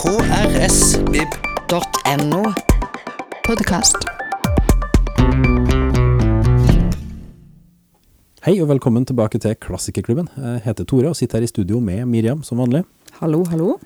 [0.00, 1.32] krsvib.no.
[3.44, 3.96] Podkast.
[8.46, 10.30] Hei og velkommen tilbake til Klassikerklubben.
[10.38, 12.80] Jeg heter Tore og sitter her i studio med Miriam som vanlig.
[13.18, 13.76] Hallo, hallo.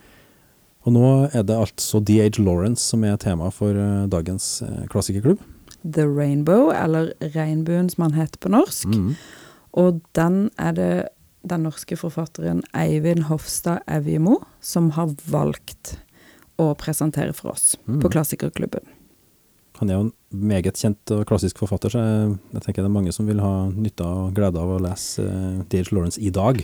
[0.86, 2.38] Og nå er det altså D.H.
[2.38, 5.42] Lawrence som er tema for eh, dagens eh, klassikerklubb.
[5.82, 8.86] The Rainbow, eller Regnbuen som han heter på norsk.
[8.86, 9.18] Mm.
[9.82, 11.08] Og den er det
[11.44, 15.98] den norske forfatteren Eivind Hofstad Evjemo som har valgt
[16.58, 18.00] å presentere for oss Mm.
[18.00, 18.84] på Klassikerklubben.
[19.80, 22.94] Han er jo en meget kjent og klassisk forfatter, så jeg, jeg tenker det er
[22.94, 25.90] mange som vil ha nytte og glede av å lese uh, D.H.
[25.90, 26.62] Lawrence i dag.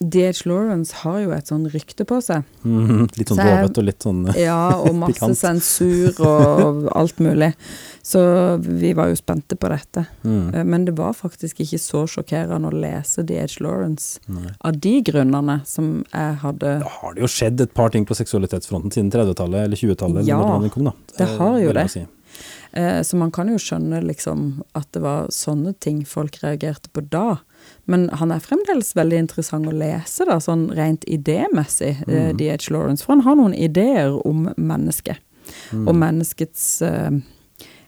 [0.00, 0.46] D.H.
[0.48, 2.46] Lawrence har jo et sånn rykte på seg.
[2.64, 4.38] Mm, Litt sånn rovete og litt sånn pikant.
[4.40, 7.50] Ja, og masse sensur og alt mulig.
[8.02, 8.22] Så
[8.64, 10.06] vi var jo spente på dette.
[10.24, 10.54] mm.
[10.56, 13.58] Eh, Men det var faktisk ikke så sjokkerende å lese D.H.
[13.60, 14.54] Lawrence Nei.
[14.64, 18.16] av de grunnene som jeg hadde Da har det jo skjedd et par ting på
[18.16, 20.24] seksualitetsfronten siden 30-tallet eller 20-tallet.
[20.24, 20.96] Ja, eller når den kom, da.
[21.18, 21.86] det Eh, har jo det.
[21.92, 22.06] si.
[22.72, 27.02] Eh, Så man kan jo skjønne liksom at det var sånne ting folk reagerte på
[27.10, 27.38] da.
[27.86, 32.36] Men han er fremdeles veldig interessant å lese, da, sånn rent idémessig, eh, Mm.
[32.38, 32.70] D.H.
[32.70, 33.04] Lawrence.
[33.04, 35.18] For han har noen ideer om mennesket,
[35.72, 35.88] Mm.
[35.88, 37.10] og menneskets eh,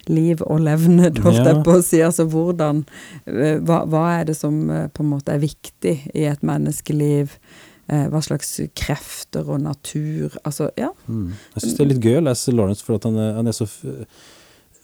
[0.09, 2.01] liv og levned, holdt jeg på å si.
[2.03, 2.85] Altså hvordan
[3.27, 7.37] eh, hva, hva er det som eh, på en måte er viktig i et menneskeliv?
[7.93, 10.93] Hva slags krefter og natur Altså, ja.
[11.09, 11.33] Mm.
[11.55, 13.53] Jeg syns det er litt gøy å lese Lawrence, for at han er, han er
[13.53, 13.67] så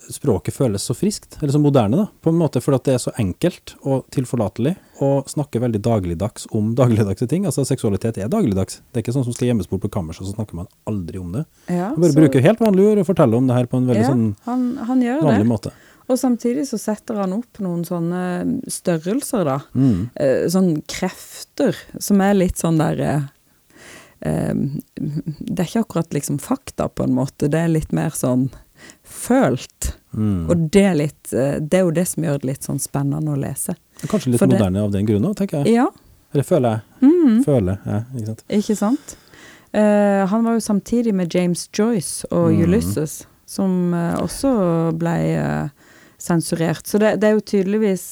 [0.09, 3.03] Språket føles så friskt, eller så moderne, da, på en måte, fordi at det er
[3.03, 7.45] så enkelt og tilforlatelig, og snakker veldig dagligdags om dagligdagse ting.
[7.49, 8.81] Altså, seksualitet er dagligdags.
[8.89, 11.33] Det er ikke sånn som skal gjemmes bort på kammerset, så snakker man aldri om
[11.37, 11.45] det.
[11.69, 13.87] ja Man bare så- bruker helt vanlige ord og forteller om det her på en
[13.93, 15.53] veldig ja, sånn han, han vanlig det.
[15.53, 15.73] måte.
[16.09, 19.59] Og samtidig så setter han opp noen sånne størrelser, da.
[19.77, 20.07] Mm.
[20.17, 23.27] Eh, sånn krefter, som er litt sånn der eh,
[24.25, 24.55] eh,
[24.97, 27.51] Det er ikke akkurat liksom fakta, på en måte.
[27.53, 28.49] Det er litt mer sånn
[29.05, 29.95] følt.
[30.13, 30.49] Mm.
[30.51, 33.35] Og det er litt eh, Det er jo det som gjør det litt sånn spennende
[33.35, 33.75] å lese.
[34.09, 35.75] Kanskje litt for det- moderne av den grunn òg, tenker jeg.
[35.77, 35.89] Ja.
[36.33, 37.09] Eller føler jeg.
[37.09, 37.43] Mm.
[37.45, 38.45] Føler jeg, ikke sant.
[38.59, 39.17] ikke sant?
[39.69, 42.63] Uh, han var jo samtidig med James Joyce og mm.
[42.65, 44.53] Ulysses, som uh, også
[44.97, 45.69] ble uh,
[46.19, 46.87] sensurert.
[46.89, 48.07] Så det, det er jo tydeligvis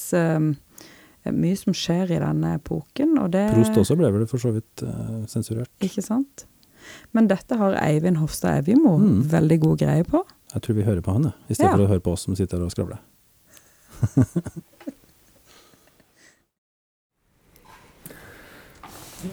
[1.26, 4.84] mye som skjer i denne epoken, og det Prost også ble vel for så vidt
[5.26, 5.66] sensurert.
[5.82, 6.44] Ikke sant?
[7.16, 9.24] Men dette har Eivind Hofstad Evjemo Mm.
[9.32, 10.22] veldig god greie på.
[10.56, 11.76] Jeg tror vi hører på han, i stedet Ja.
[11.76, 12.98] for å høre på oss som sitter og skravler.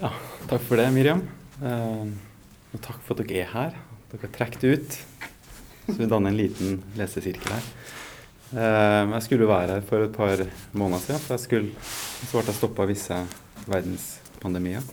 [0.01, 0.09] Ja,
[0.49, 1.21] takk for det, Miriam.
[1.61, 2.05] Eh,
[2.73, 3.75] og takk for at dere er her.
[4.11, 4.97] Dere har trukket det ut.
[5.89, 7.67] Så vi danner en liten lesesirkel her.
[8.53, 10.43] Eh, jeg skulle være her for et par
[10.77, 11.89] måneder siden, for jeg skulle,
[12.29, 13.19] så ble jeg stoppa av visse
[13.67, 14.87] verdenspandemier.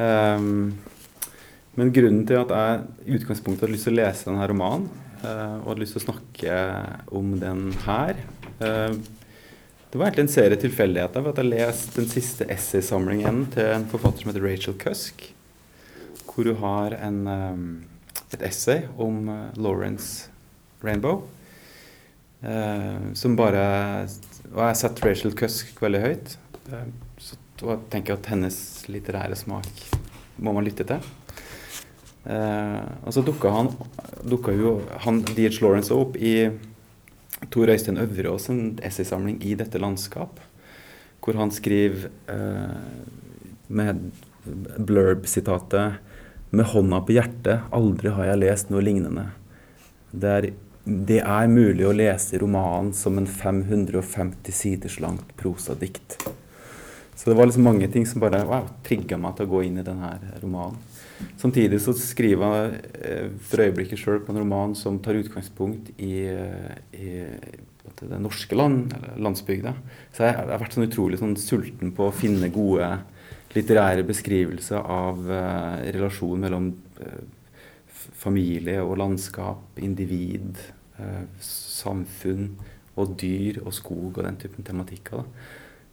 [0.00, 0.48] Eh,
[1.80, 4.88] men grunnen til at jeg i utgangspunktet hadde lyst til å lese denne romanen,
[5.20, 6.58] og hadde lyst til å snakke
[7.16, 8.22] om den her
[8.60, 8.94] eh,
[9.90, 11.22] det var egentlig en serie tilfeldigheter.
[11.22, 15.24] for at Jeg leste den siste essaysamlingen til en forfatter som heter Rachel Cusk.
[16.30, 17.84] Hvor hun har en, um,
[18.30, 19.26] et essay om
[19.56, 20.30] Lawrence
[20.82, 21.26] Rainbow.
[23.14, 24.06] Som bare
[24.54, 26.36] Og jeg setter Rachel Cusk veldig høyt.
[27.18, 29.68] Så tenker jeg at hennes litterære smak
[30.38, 31.02] må man lytte til.
[32.20, 33.70] Uh, og så dukka han
[34.28, 34.74] dukka jo
[35.06, 35.62] han D.H.
[35.64, 36.50] Lawrence opp i
[37.48, 38.50] Tor Øystein Øvreås
[38.82, 40.40] essaysamling i dette landskap,
[41.24, 42.74] hvor han skriver eh,
[43.68, 44.10] med
[44.76, 45.92] blurb-sitatet
[46.50, 49.28] Med hånda på hjertet, aldri har jeg lest noe lignende.
[50.10, 50.46] Det er,
[50.82, 56.18] det er mulig å lese romanen som en 550 siders langt prosadikt.
[57.14, 59.78] Så det var liksom mange ting som bare wow, trigga meg til å gå inn
[59.78, 60.10] i denne
[60.42, 60.82] romanen.
[61.40, 66.26] Samtidig så skriver han eh, for øyeblikket sjøl på en roman som tar utgangspunkt i,
[66.28, 67.10] eh, i
[68.00, 69.74] det norske land, landsbygda.
[70.12, 72.90] Så jeg, jeg har vært sånn utrolig sånn sulten på å finne gode
[73.54, 76.72] litterære beskrivelser av eh, relasjonen mellom
[77.02, 77.22] eh,
[78.20, 80.60] familie og landskap, individ,
[81.00, 82.52] eh, samfunn
[83.00, 85.24] og dyr og skog og den typen tematikker.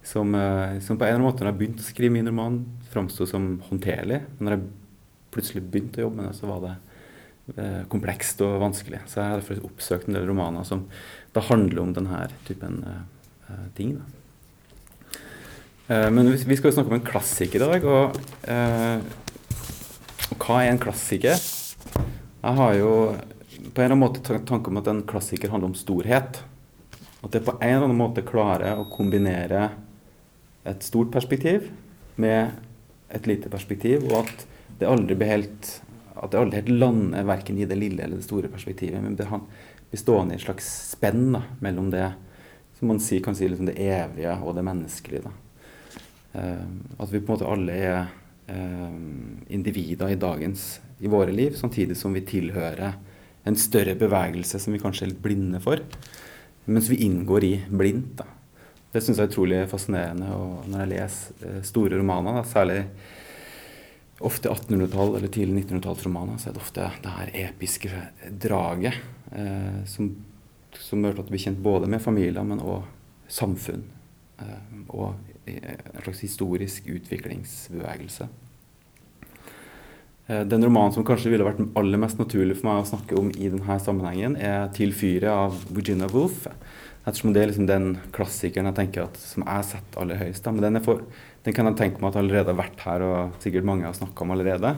[0.08, 2.62] Som, eh, som på en eller annen måte når jeg begynte å skrive min roman,
[2.92, 4.22] framsto som håndterlig.
[4.40, 4.68] Når jeg
[5.38, 6.76] plutselig begynte å jobbe med det, så var det
[7.56, 9.04] eh, komplekst og vanskelig.
[9.06, 10.86] Så jeg har derfor oppsøkt en del romaner som
[11.36, 13.96] da handler om denne typen eh, ting.
[15.88, 17.88] Eh, men vi, vi skal jo snakke om en klassiker i dag.
[17.88, 18.20] Og,
[18.50, 19.00] uh,
[20.28, 21.38] og hva er en klassiker?
[21.38, 22.92] Jeg har jo
[23.78, 26.42] på en eller annen måte tanke om at en klassiker handler om storhet.
[27.24, 29.70] At det på en eller annen måte klarer å kombinere
[30.68, 31.70] et stort perspektiv
[32.20, 32.58] med
[33.14, 34.46] et lite perspektiv, og at
[34.80, 35.70] det aldri blir helt
[36.18, 39.02] at det aldri helt lander verken i det lille eller det store perspektivet.
[39.04, 42.08] Men blir stående i et slags spenn da, mellom det
[42.78, 45.34] som man si, kan si liksom det evige og det menneskelige.
[46.34, 46.66] Uh,
[47.00, 48.00] at vi på en måte alle er
[48.52, 48.98] uh,
[49.54, 50.68] individer i dagens,
[51.00, 52.98] i våre liv, samtidig som vi tilhører
[53.48, 55.82] en større bevegelse som vi kanskje er litt blinde for.
[56.68, 58.22] Mens vi inngår i blindt.
[58.92, 62.82] Det syns jeg er utrolig fascinerende og når jeg leser uh, store romaner, da, særlig
[64.20, 67.92] ofte 1800-tall eller tidlig 1900-tallsromaner, så er det ofte det her episke
[68.46, 68.98] draget
[69.32, 70.10] eh, som,
[70.74, 72.88] som gjør at du blir kjent både med familier, men òg
[73.30, 73.86] samfunn.
[74.42, 75.14] Eh, og
[75.48, 78.28] en slags historisk utviklingsbevegelse.
[80.28, 83.30] Eh, den romanen som kanskje ville vært aller mest naturlig for meg å snakke om
[83.32, 86.48] i denne sammenhengen, er 'Til fyret' av Virginia Woolf.
[87.08, 90.48] Ettersom det er liksom den klassikeren jeg tenker at, som jeg setter aller høyest.
[90.52, 91.06] Men den, for,
[91.46, 94.26] den, kan jeg tenke meg at allerede har vært her, og sikkert mange har snakka
[94.26, 94.74] om allerede.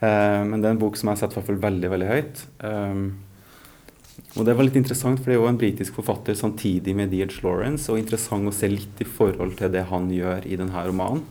[0.00, 2.42] Eh, men det er en bok som jeg setter hvert fall veldig veldig høyt.
[2.66, 3.06] Um,
[4.34, 7.38] og det var litt interessant, for det er jo en britisk forfatter samtidig med Deage
[7.46, 11.22] Lawrence, og interessant å se litt i forhold til det han gjør i denne romanen.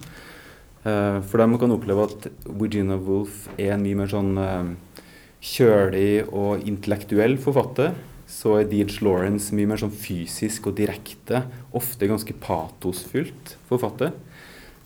[0.86, 5.02] Uh, for der man kan oppleve at Virginia Woolf er en mye mer sånn uh,
[5.44, 7.92] kjølig og intellektuell forfatter
[8.28, 11.44] så er Deej Lawrence mye mer sånn fysisk og direkte,
[11.78, 14.16] ofte ganske patosfylt forfatter.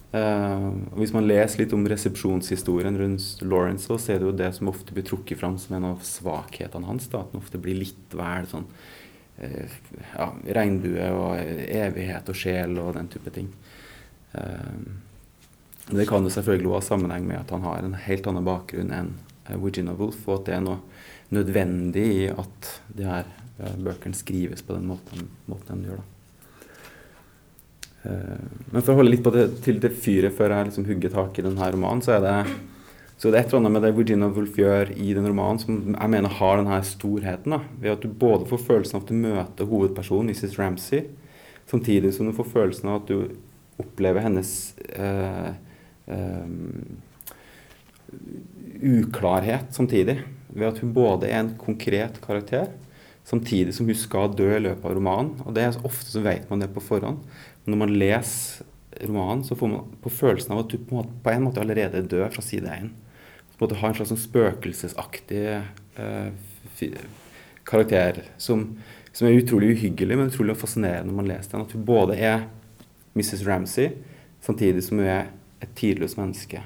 [0.10, 4.72] Uh, hvis man leser litt om resepsjonshistorien rundt Lawrence, så er det jo det som
[4.72, 7.08] ofte blir trukket fram som en av svakhetene hans.
[7.12, 9.78] Da, at han ofte blir litt vel sånn uh,
[10.16, 13.54] ja, regnbue og evighet og sjel og den type ting.
[14.34, 14.82] Uh,
[15.90, 18.92] det kan jo selvfølgelig også ha sammenheng med at han har en helt annen bakgrunn
[18.94, 19.16] enn
[19.58, 20.82] Virginia Woolf, og at det er noe
[21.36, 23.28] nødvendig i at de her
[23.60, 26.02] uh, bøkene skrives på den måten, måten de gjør.
[28.06, 31.14] Uh, men for å holde litt på det, til det fyret før jeg liksom hugger
[31.14, 32.36] tak i denne romanen, så er det
[33.20, 35.80] så det er et eller annet med det Virginia Woolf gjør i den romanen som
[35.92, 37.52] jeg mener har denne storheten.
[37.52, 40.56] da, Ved at du både får følelsen av at du møter hovedpersonen, Mrs.
[40.56, 41.02] Ramsey,
[41.68, 43.36] samtidig som du får følelsen av at du
[43.84, 44.54] opplever hennes
[44.96, 45.52] uh,
[48.80, 50.22] uklarhet samtidig
[50.54, 52.72] ved at hun både er en konkret karakter,
[53.28, 55.36] samtidig som hun skal dø i løpet av romanen.
[55.46, 57.22] Og det er Ofte så vet man det på forhånd.
[57.64, 58.66] Men når man leser
[59.06, 62.26] romanen, så får man på følelsen av at du på, en måte allerede er død
[62.34, 62.90] fra side én.
[62.90, 65.44] En måte har en slags sånn spøkelsesaktig
[66.00, 66.96] eh,
[67.68, 68.66] karakter som,
[69.12, 71.68] som, er utrolig uhyggelig, men utrolig fascinerende når man leser den.
[71.68, 72.48] At hun både er
[73.20, 73.44] Mrs.
[73.48, 73.94] Ramsay,
[74.42, 75.30] samtidig som hun er
[75.60, 76.64] et tidløst menneske.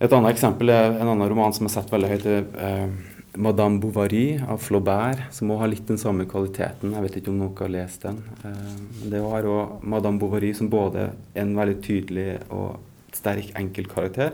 [0.00, 2.28] Et annet eksempel er en annen roman som jeg har sett veldig høyt.
[2.56, 6.94] Eh, 'Madame Bovary' av Flaubert, som også har litt den samme kvaliteten.
[6.94, 8.22] Jeg vet ikke om noen har lest den.
[8.44, 12.80] Eh, det har òg Madame Bovary som både er en veldig tydelig og
[13.12, 14.32] sterk enkeltkarakter,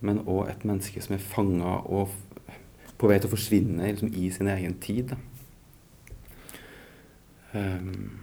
[0.00, 2.08] men òg et menneske som er fanga og
[2.98, 5.16] på vei til å forsvinne liksom, i sin egen tid.
[7.54, 8.21] Um,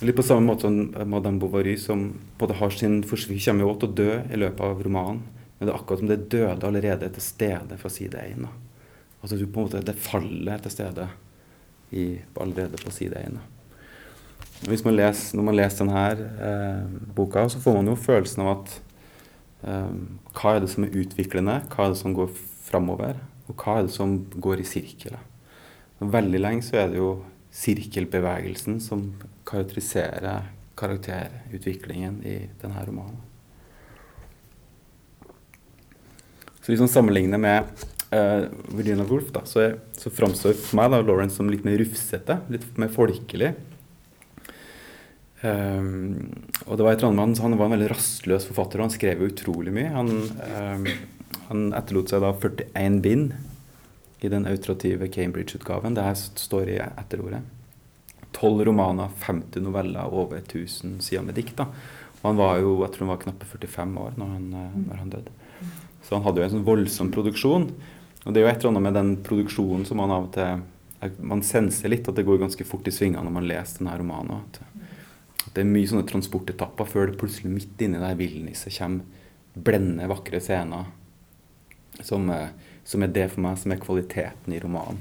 [0.00, 2.06] Litt på samme måte som Madame Bovary, som
[2.40, 5.18] både har sin forsvinning kommer jo til å dø i løpet av romanen,
[5.58, 8.46] men det er akkurat som det døde allerede til stede fra side én.
[9.20, 11.08] Altså du på en måte, det faller til stede
[11.92, 12.04] i,
[12.40, 13.36] allerede på side én.
[14.70, 16.04] Hvis man leser, når man leser denne
[16.48, 18.72] eh, boka, så får man jo følelsen av at
[19.68, 19.98] eh,
[20.38, 22.32] hva er det som er utviklende, hva er det som går
[22.70, 25.20] framover, og hva er det som går i sirkel.
[26.00, 27.18] Veldig lenge så er det jo
[27.52, 29.10] sirkelbevegelsen som
[29.50, 30.48] karakteriserer
[30.80, 33.18] karakterutviklingen i denne romanen.
[36.60, 37.68] Så hvis man sammenligner med
[38.12, 41.80] uh, Virginia Woolf, da, så, er, så framstår for meg da, Lawrence som litt mer
[41.80, 43.54] rufsete, litt mer folkelig.
[45.40, 46.28] Um,
[46.66, 49.24] og det var et eller annet, Han var en veldig rastløs forfatter, og han skrev
[49.24, 49.92] utrolig mye.
[49.94, 50.12] Han,
[50.52, 50.90] um,
[51.48, 53.32] han etterlot seg da 41 bind
[54.20, 55.96] i den autorative Cambridge-utgaven.
[55.96, 57.40] Det her står i etterordet
[58.36, 61.56] tolv romaner, 50 noveller, over 1000 sider med dikt.
[61.56, 61.66] da.
[62.20, 65.00] Og han var jo jeg tror han var knappe 45 år når han, eh, når
[65.02, 65.32] han døde.
[66.02, 67.70] Så han hadde jo en sånn voldsom produksjon.
[68.24, 70.66] Og det er jo et eller annet med den produksjonen som man av og til
[71.24, 74.42] Man senser litt at det går ganske fort i svingene når man leser denne romanen.
[74.42, 74.58] At,
[75.46, 79.06] at det er mye sånne transportetapper før det plutselig midt inni der villniset kommer
[79.54, 80.90] blendende, vakre scener
[82.04, 82.52] som, eh,
[82.84, 85.00] som er det for meg som er kvaliteten i romanen.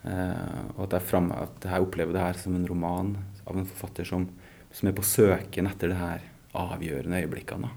[0.00, 3.12] Uh, og at jeg, frem, at jeg opplever det her som en roman
[3.44, 4.24] av en forfatter som,
[4.72, 6.22] som er på søken etter det her
[6.56, 7.68] avgjørende øyeblikkene.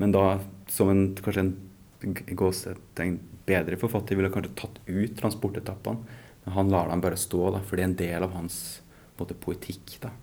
[0.00, 0.38] Men da
[0.70, 1.56] som en, kanskje en,
[2.38, 6.16] gåsetegn bedre forfatter ville kanskje tatt ut transportetappene.
[6.44, 8.58] Men han lar dem bare stå, da, for det er en del av hans
[9.18, 9.98] måte, poetikk.
[10.00, 10.14] da.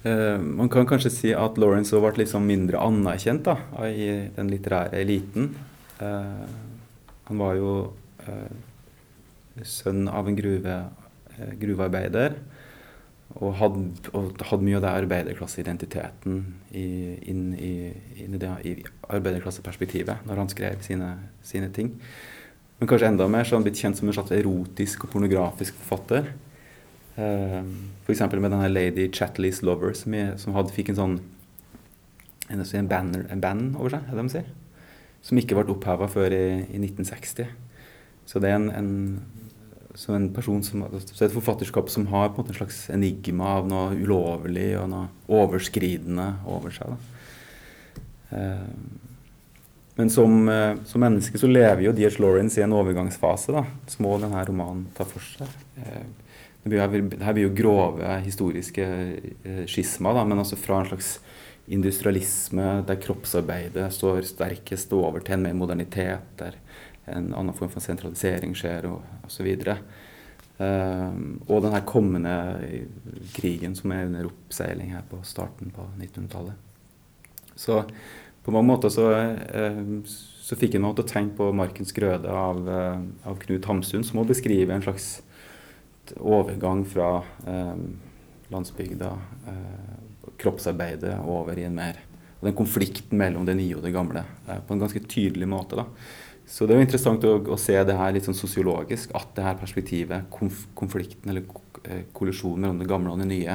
[0.00, 4.98] Uh, man kan kanskje si at Lawrence ble liksom mindre anerkjent da, i den litterære
[4.98, 5.52] eliten.
[6.00, 6.48] Uh,
[7.30, 7.72] han var jo
[8.26, 8.69] eh,
[9.66, 10.76] sønn av en gruve,
[11.36, 12.36] eh, gruvearbeider.
[13.38, 16.40] Og hadde, og hadde mye av det arbeiderklasseidentiteten
[16.74, 18.72] inn inn i, det, i
[19.06, 21.12] arbeiderklasseperspektivet når han skrev sine,
[21.46, 21.92] sine ting.
[22.80, 25.78] Men kanskje enda mer så har han blitt kjent som en slags erotisk og pornografisk
[25.84, 26.32] forfatter.
[27.14, 27.62] Uh,
[28.06, 28.22] F.eks.
[28.32, 31.16] med denne Lady Chatley's Lover, som, jeg, som hadde, fikk en sånn
[32.50, 34.48] en, en, banner, en band over seg, er det de sier?
[35.22, 37.50] Som ikke ble oppheva før i, i 1960.
[38.30, 38.90] Så det er en, en,
[40.14, 43.66] en person som, så et forfatterskap som har på en måte en slags enigma av
[43.70, 45.08] noe ulovlig og noe
[45.40, 46.94] overskridende over seg.
[46.94, 47.16] Da.
[48.30, 48.68] Uh,
[49.98, 52.20] men som, uh, som, menneske så lever jo D.H.
[52.22, 55.50] Lawrence i en overgangsfase, da, som òg denne romanen tar for seg.
[55.80, 56.06] Uh,
[56.62, 58.86] det, blir, her blir jo grove historiske
[59.66, 61.16] skisma, da, men altså fra en slags
[61.70, 66.58] industrialisme der kroppsarbeidet står sterkest over til en mer modernitet, der
[67.06, 69.48] en annen form for sentralisering skjer, og osv.
[70.60, 71.14] Uh,
[71.48, 72.34] og den her kommende
[73.32, 76.52] krigen som er under oppseiling her på starten på 1900-tallet.
[77.56, 77.82] Så
[78.44, 79.80] på mange måter så, uh,
[80.44, 84.04] så fikk jeg meg til å tenke på 'Markens grøde' av, uh, av Knut Hamsun,
[84.04, 85.22] som må beskrive en slags
[86.18, 87.22] overgang fra
[88.50, 89.10] landsbygda,
[90.42, 92.00] kroppsarbeidet, over i en mer
[92.40, 94.24] og den konflikten mellom det nye og det gamle
[94.66, 95.76] på en ganske tydelig måte.
[95.76, 95.84] da.
[96.46, 99.44] Så det er jo interessant å, å, se det her litt sånn sosiologisk, at det
[99.46, 101.42] her perspektivet, konf konflikten eller
[102.16, 103.54] kollisjonen mellom det gamle og det nye,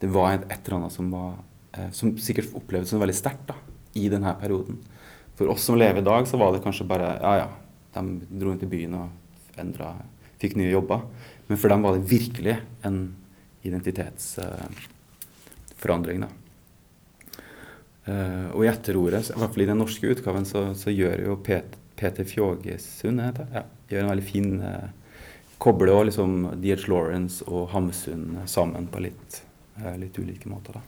[0.00, 1.32] det var et, eller annet som, var,
[1.76, 3.50] eh, som sikkert opplevdes som veldig sterkt
[3.96, 4.76] i denne perioden.
[5.36, 7.48] For oss som lever i dag, så var det kanskje bare ja ja,
[7.96, 8.02] de
[8.40, 9.06] dro inn til byen og
[9.60, 9.88] endra,
[10.40, 11.00] fikk nye jobber.
[11.48, 12.98] Men for dem var det virkelig en
[13.66, 16.18] identitetsforandring.
[16.20, 16.30] Uh, da.
[18.06, 21.32] Uh, og i etterordet, i hvert fall i den norske utgaven, så, så gjør jo
[21.46, 24.88] Peter, Peter Fjågesund ja, gjør en veldig fin eh,
[25.62, 26.84] Kobler også liksom D.H.
[26.92, 29.40] Lawrence og Hamsun sammen på litt,
[29.80, 30.76] eh, litt ulike måter.
[30.76, 30.84] da.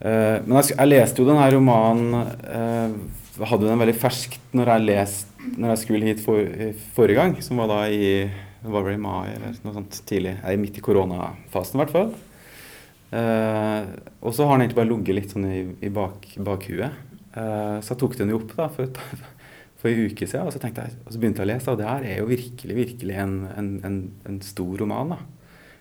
[0.00, 2.16] men jeg, jeg, leste jo denne romanen
[3.36, 6.52] Jeg hadde den veldig ferskt når jeg, lest, når jeg skulle hit for,
[6.96, 8.02] forrige gang, som var da i
[8.70, 10.36] var vel i mai eller noe sånt tidlig.
[10.40, 12.14] Jeg er midt i koronafasen i hvert fall.
[13.06, 13.86] Uh,
[14.20, 16.96] og så har den egentlig bare ligget litt sånn i, i bak, bakhuet.
[17.36, 19.00] Uh, så jeg tok den jo opp da for,
[19.80, 21.72] for en uke siden, og så, jeg, og så begynte jeg å lese.
[21.72, 25.16] Og det her er jo virkelig virkelig en, en, en, en stor roman.
[25.16, 25.18] da.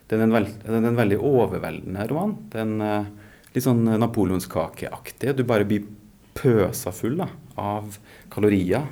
[0.05, 2.35] Det er en, veld, det er en veldig overveldende roman.
[2.51, 3.07] Det er en
[3.55, 5.33] litt sånn napoleonskakeaktig.
[5.33, 5.87] Du bare blir
[6.35, 7.95] pøsa full da, av
[8.33, 8.83] kalorier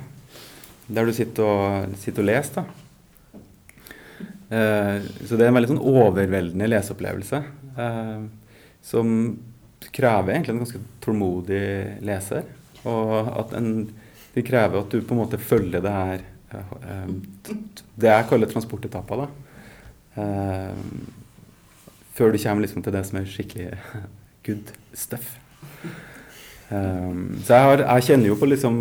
[0.86, 2.54] der du sitter og, sitter og leser.
[2.58, 2.64] da.
[5.24, 7.40] så det er en veldig sånn overveldende leseopplevelse.
[7.84, 8.24] Eh,
[8.84, 9.14] som
[9.92, 11.64] krever egentlig en ganske tålmodig
[12.04, 12.46] leser.
[12.88, 13.88] Og at en,
[14.34, 16.24] det krever at du på en måte følger det her
[16.54, 17.12] eh,
[17.94, 19.24] Det jeg kaller transportetapper.
[19.24, 19.28] da.
[20.22, 20.82] Eh,
[22.14, 23.70] før du kommer liksom til det som er skikkelig
[24.46, 25.38] good stuff.
[26.70, 28.78] Um, så jeg, har, jeg, kjenner jo på liksom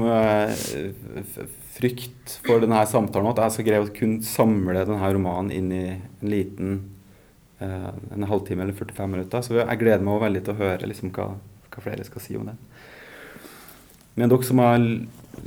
[1.76, 5.84] frykt for denne samtalen, at jeg skal greie å kunne samle denne romanen inn i
[5.92, 6.78] en liten
[7.60, 9.44] en halvtime eller 45 minutter.
[9.46, 11.34] Så jeg gleder meg veldig til å høre liksom, hva,
[11.70, 12.56] hva, flere skal si om det.
[14.20, 14.82] Men dere som har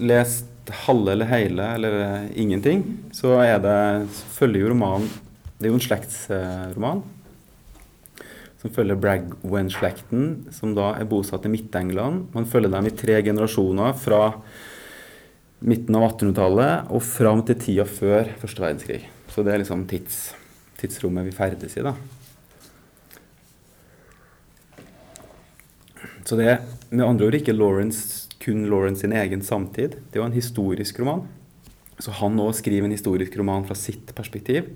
[0.02, 2.82] lest halve eller hele eller uh, ingenting,
[3.14, 3.76] så er det,
[4.34, 5.06] følger jo romanen
[5.56, 7.04] Det er jo en slektsroman.
[8.60, 12.32] som følger Bragwen-slekten, som da er bosatt i Midt-England.
[12.34, 14.32] Man følger dem i tre generasjoner fra
[15.60, 19.04] midten av 1800-tallet og fram til tida før første verdenskrig.
[19.30, 20.34] Så det er liksom tids
[20.80, 21.84] tidsrommet vi ferdes i.
[21.86, 21.94] da.
[26.26, 29.98] Så det er med andre ord ikke Lawrence, kun Lawrence sin egen samtid.
[30.10, 31.26] Det er jo en historisk roman.
[32.02, 34.72] Så han òg skriver en historisk roman fra sitt perspektiv.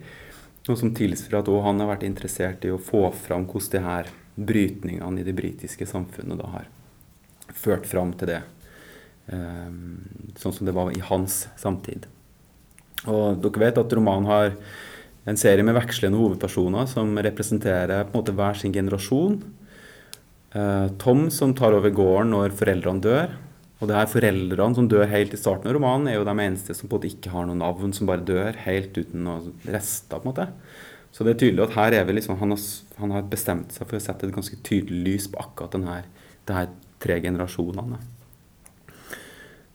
[0.68, 4.10] Noe som tilsier at han har vært interessert i å få fram hvordan de her
[4.40, 6.70] brytningene i det britiske samfunnet da har
[7.50, 8.40] ført fram til det.
[9.30, 10.06] Um,
[10.38, 12.06] sånn som det var i hans samtid.
[13.10, 14.54] Og dere vet at romanen har
[15.28, 19.40] en serie med vekslende hovedpersoner som representerer på en måte hver sin generasjon.
[20.56, 23.34] Eh, Tom som tar over gården når foreldrene dør.
[23.80, 26.76] Og det er foreldrene som dør helt i starten av romanen, er jo de eneste
[26.76, 30.20] som på en måte ikke har noe navn, som bare dør helt uten noen rester.
[30.20, 30.48] på en måte.
[31.10, 32.60] Så det er tydelig at her er vi liksom, han har,
[33.00, 36.02] han har bestemt seg for å sette et ganske tydelig lys på akkurat denne,
[36.50, 37.98] her tre generasjonene.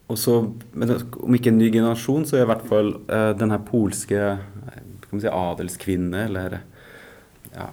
[0.06, 3.56] Og så, Om ikke en ny generasjon, så er i hvert fall uh, den
[5.16, 6.60] her man si, adelskvinne, eller
[7.54, 7.70] ja,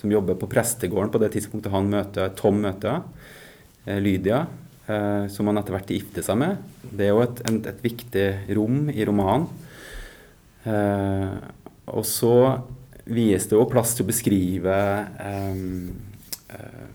[0.00, 3.00] som jobber på prestegården på det tidspunktet han møter Tom møter
[3.86, 4.44] eh, Lydia,
[4.86, 6.60] eh, som han etter hvert gifter seg med.
[6.84, 8.26] Det er jo et, et, et viktig
[8.58, 9.48] rom i romanen.
[10.64, 11.32] Eh,
[11.94, 12.34] og så
[13.04, 14.76] vies det jo plass til å beskrive
[15.20, 15.64] eh,
[16.56, 16.86] eh,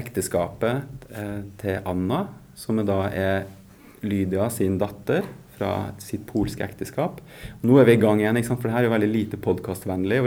[0.00, 3.46] ekteskapet eh, til Anna, som da er
[4.04, 5.24] Lydia sin datter
[5.54, 5.70] fra
[6.02, 7.20] sitt polske ekteskap.
[7.62, 10.20] Nå er vi i gang igjen, for det her er jo veldig lite podkastvennlig.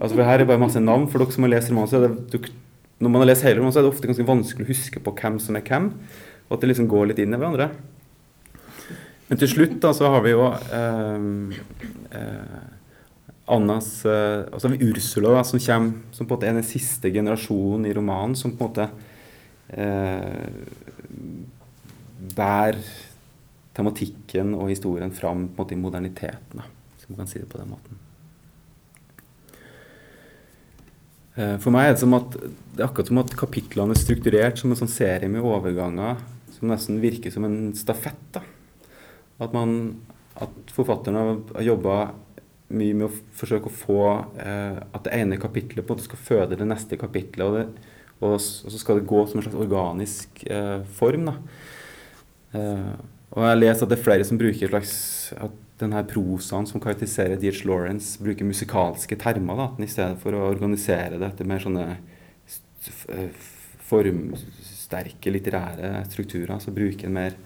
[0.00, 1.08] altså for her er bare masse navn.
[1.08, 2.50] For dere som har lest er det,
[3.00, 5.14] når man har lest hele romanen, så er det ofte ganske vanskelig å huske på
[5.20, 5.92] hvem som er hvem.
[6.48, 7.70] Og at det liksom går litt inn i hverandre.
[9.30, 11.20] Men til slutt da, så har vi jo eh,
[12.18, 12.62] eh,
[13.50, 17.86] Annas eh, Altså Ursula, da, som kommer som på en måte er den siste generasjonen
[17.86, 18.88] i romanen, som på en måte
[19.70, 20.50] eh,
[22.36, 22.82] bærer
[23.76, 26.62] tematikken og historien fram på en måte i moderniteten,
[26.96, 28.00] hvis man kan si det på den måten.
[31.38, 34.72] Eh, for meg er det at det er akkurat som at kapitlene er strukturert som
[34.72, 36.18] en sånn serie med overganger
[36.56, 38.24] som nesten virker som en stafett.
[38.34, 38.42] da.
[39.40, 40.02] At, man,
[40.36, 42.00] at forfatterne har jobba
[42.70, 44.02] mye med å forsøke å få
[44.38, 47.46] eh, at det ene kapitlet på en måte skal føde det neste kapitlet.
[47.46, 51.30] Og, det, og, og så skal det gå som en slags organisk eh, form.
[51.30, 51.38] da.
[52.58, 52.92] Eh,
[53.30, 54.94] og jeg leser at det er flere som bruker slags,
[55.38, 60.48] at denne prosaen som karakteriserer Deach Lawrence, bruker musikalske termer da, i stedet for å
[60.50, 61.86] organisere det etter mer sånne
[63.90, 66.58] formsterke litterære strukturer.
[66.60, 67.38] Så bruker en mer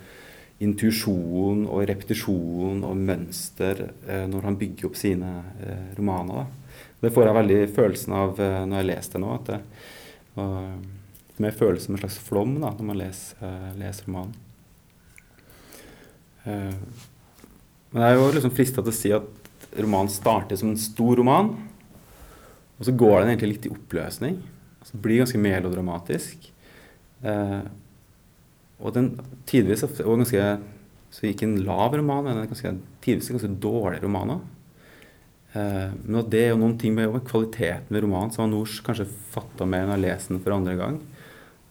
[0.64, 6.44] intuisjon og repetisjon og mønster eh, når han bygger opp sine eh, romaner.
[6.44, 6.84] Da.
[7.04, 9.32] Det får jeg veldig følelsen av eh, når jeg leser det nå.
[9.38, 9.62] at det,
[10.40, 10.92] og,
[11.42, 14.43] Mer følelse av en slags flom da, når man leser, eh, leser romanen.
[16.44, 16.74] Eh,
[17.94, 21.18] men jeg er jo liksom frista til å si at romanen starter som en stor
[21.20, 21.52] roman,
[22.74, 24.40] og så går den egentlig litt i oppløsning.
[24.84, 26.50] Det blir ganske melodramatisk.
[27.24, 27.62] Eh,
[28.84, 29.14] og den
[29.48, 30.48] tidvis og ganske
[31.14, 34.34] så ikke en lav roman, men en ganske, tidvis ganske dårlig roman.
[34.34, 34.50] òg.
[35.54, 39.86] men det er jo noen ting med, kvaliteten ved romanen som Nors kanskje fatta mer
[39.86, 40.98] enn å lese den for andre gang.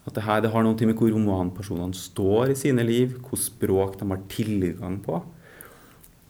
[0.04, 3.96] At det her det har noe med hvor romanpersonene står i sine liv, hvor språk
[4.00, 5.22] de har tilgang på.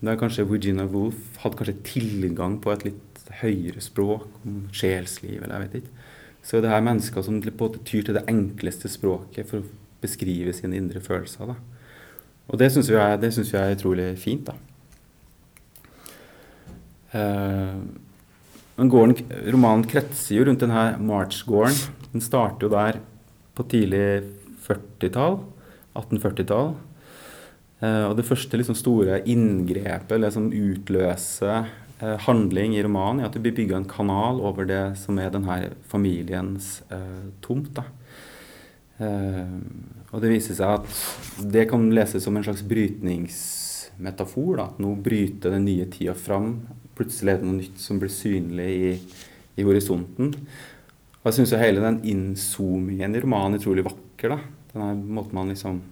[0.04, 5.56] Der kanskje Virginia Woolf hadde kanskje tilgang på et litt høyere språk om sjelsliv, eller
[5.56, 6.10] jeg vet ikke.
[6.44, 9.70] Så det er mennesker som på en måte tyr til det enkleste språket for å
[10.04, 11.54] beskrive sine indre følelser.
[11.54, 11.56] Da.
[12.52, 14.50] Og det syns jeg, er utrolig fint.
[14.50, 14.54] da.
[17.14, 17.80] Uh,
[18.76, 19.16] men gården,
[19.54, 21.78] Romanen kretser jo rundt denne March-gården.
[22.12, 23.00] Den starter jo der
[23.54, 24.06] på tidlig
[24.64, 25.38] 40-tall.
[25.94, 26.74] 1840-tall.
[27.84, 31.68] Eh, og det første liksom, store inngrepet, eller som utløser
[32.00, 35.32] eh, handling i romanen, er at det blir bygga en kanal over det som er
[35.34, 35.58] denne
[35.90, 37.80] familiens eh, tomt.
[38.98, 39.54] Eh,
[40.14, 44.62] og det viser seg at det kan leses som en slags brytningsmetafor.
[44.62, 46.60] at Nå bryter den nye tida fram.
[46.94, 48.92] Plutselig er det noe nytt som blir synlig i,
[49.58, 50.30] i horisonten.
[51.24, 54.34] Og jeg syns hele den innzoomingen i romanen er utrolig vakker.
[54.34, 54.40] da.
[54.74, 55.82] Denne måten man liksom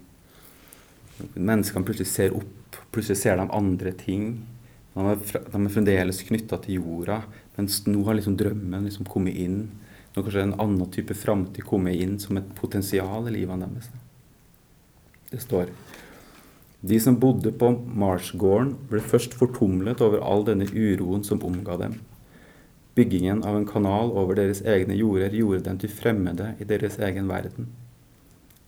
[1.33, 4.43] Menneskene plutselig ser opp, plutselig ser de andre ting.
[4.93, 7.19] De er fremdeles knytta til jorda,
[7.55, 9.59] mens nå har liksom drømmen liksom kommet inn.
[10.11, 13.91] Nå har kanskje en annen type framtid kommet inn som et potensial i livet deres.
[15.31, 15.69] Det står
[16.81, 22.01] De som bodde på Marsgården, ble først fortumlet over all denne uroen som omga dem.
[22.95, 27.25] Byggingen av en kanal over deres egne jorder gjorde dem til fremmede i deres egen
[27.31, 27.71] verden.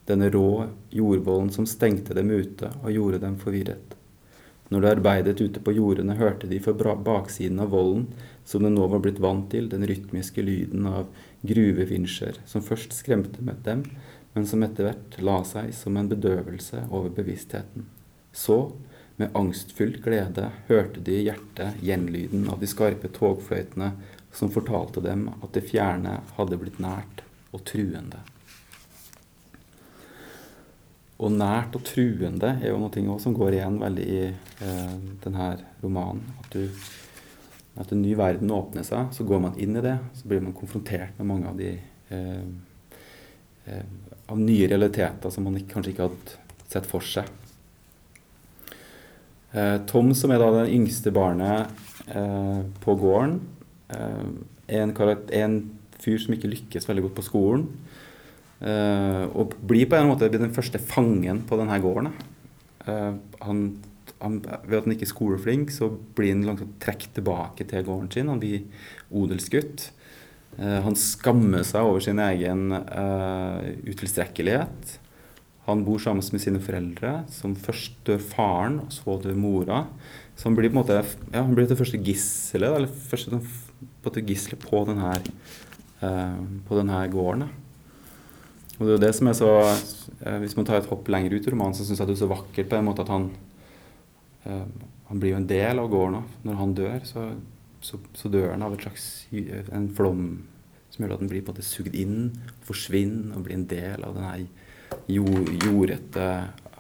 [0.10, 3.94] Denne rå jordvollen som stengte dem ute og gjorde dem forvirret.
[4.74, 8.08] Når de arbeidet ute på jordene, hørte de fra baksiden av vollen,
[8.46, 11.06] som de nå var blitt vant til, den rytmiske lyden av
[11.46, 13.84] gruvevinsjer, som først skremte med dem,
[14.34, 17.86] men som etter hvert la seg som en bedøvelse over bevisstheten.
[18.34, 18.74] Så,
[19.16, 23.94] med angstfylt glede, hørte de i hjertet gjenlyden av de skarpe togfløytene
[24.36, 27.24] som fortalte dem at det fjerne hadde blitt nært
[27.56, 28.20] og truende.
[31.16, 35.48] Og nært og truende er jo noe som går igjen veldig i eh, denne
[35.80, 36.26] romanen.
[36.42, 36.68] At, du,
[37.80, 39.96] at, en ny verden åpner seg, så går man inn i det.
[40.20, 42.44] Så blir man konfrontert med mange av de eh,
[43.72, 43.88] eh,
[44.28, 47.32] av nye realiteter som man kanskje ikke hadde sett for seg.
[49.56, 51.72] Eh, Tom, som er da det yngste barnet
[52.12, 53.38] eh, på gården,
[53.88, 54.94] er eh, en,
[55.40, 55.58] en,
[56.04, 57.68] fyr som ikke lykkes veldig godt på skolen.
[58.66, 62.12] Og blir på en måte den første fangen på denne gården.
[62.86, 63.62] Han,
[64.22, 68.12] han, ved at han ikke er skoleflink, så blir han langsomt trukket tilbake til gården
[68.14, 68.30] sin.
[68.30, 68.68] Han blir
[69.10, 69.88] odelsgutt.
[70.60, 72.68] Han skammer seg over sin egen
[73.88, 74.96] utilstrekkelighet.
[75.66, 79.86] Han bor sammen med sine foreldre, som først dør faren, og så dør mora.
[80.38, 81.00] Så han blir på en måte,
[81.32, 83.46] ja, han blir det første gisselet, eller første sånn
[84.06, 85.16] på gisselet på denne,
[86.06, 87.48] eh, på denne gården.
[88.76, 91.32] Og det er jo det som er så eh, Hvis man tar et hopp lenger
[91.34, 93.30] ut i romanen, så syns jeg det er så vakkert på en måte at han
[94.44, 94.66] eh,
[95.08, 96.28] Han blir jo en del av gården.
[96.44, 97.30] Når han dør, så,
[97.80, 100.44] så, så dør han av et slags en flom
[100.92, 102.36] som gjør at han blir på en måte sugd inn,
[102.68, 104.48] forsvinner og blir en del av denne
[105.08, 106.28] jordete,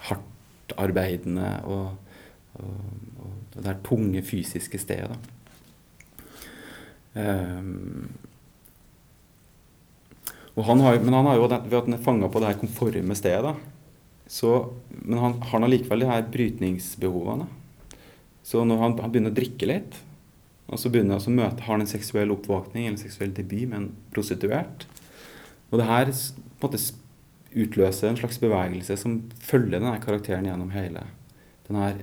[0.07, 1.95] hardtarbeidende og,
[2.59, 2.77] og,
[3.21, 5.17] og det her tunge fysiske stedet.
[7.15, 8.09] Um,
[10.55, 13.15] han har, men han har jo ved at han er fanga på det her konforme
[13.15, 13.55] stedet,
[14.27, 14.51] så,
[15.03, 17.47] men han har allikevel likevel de her brytningsbehovene.
[18.45, 19.97] Så når han, han begynner å drikke litt,
[20.65, 23.67] og så begynner han å møte, har han en seksuell oppvåkning eller en seksuell debut
[23.69, 24.87] med en prostituert,
[25.69, 26.81] og det her på en måte
[27.55, 31.05] utløser en slags bevegelse som følger denne karakteren gjennom hele.
[31.67, 31.93] Denne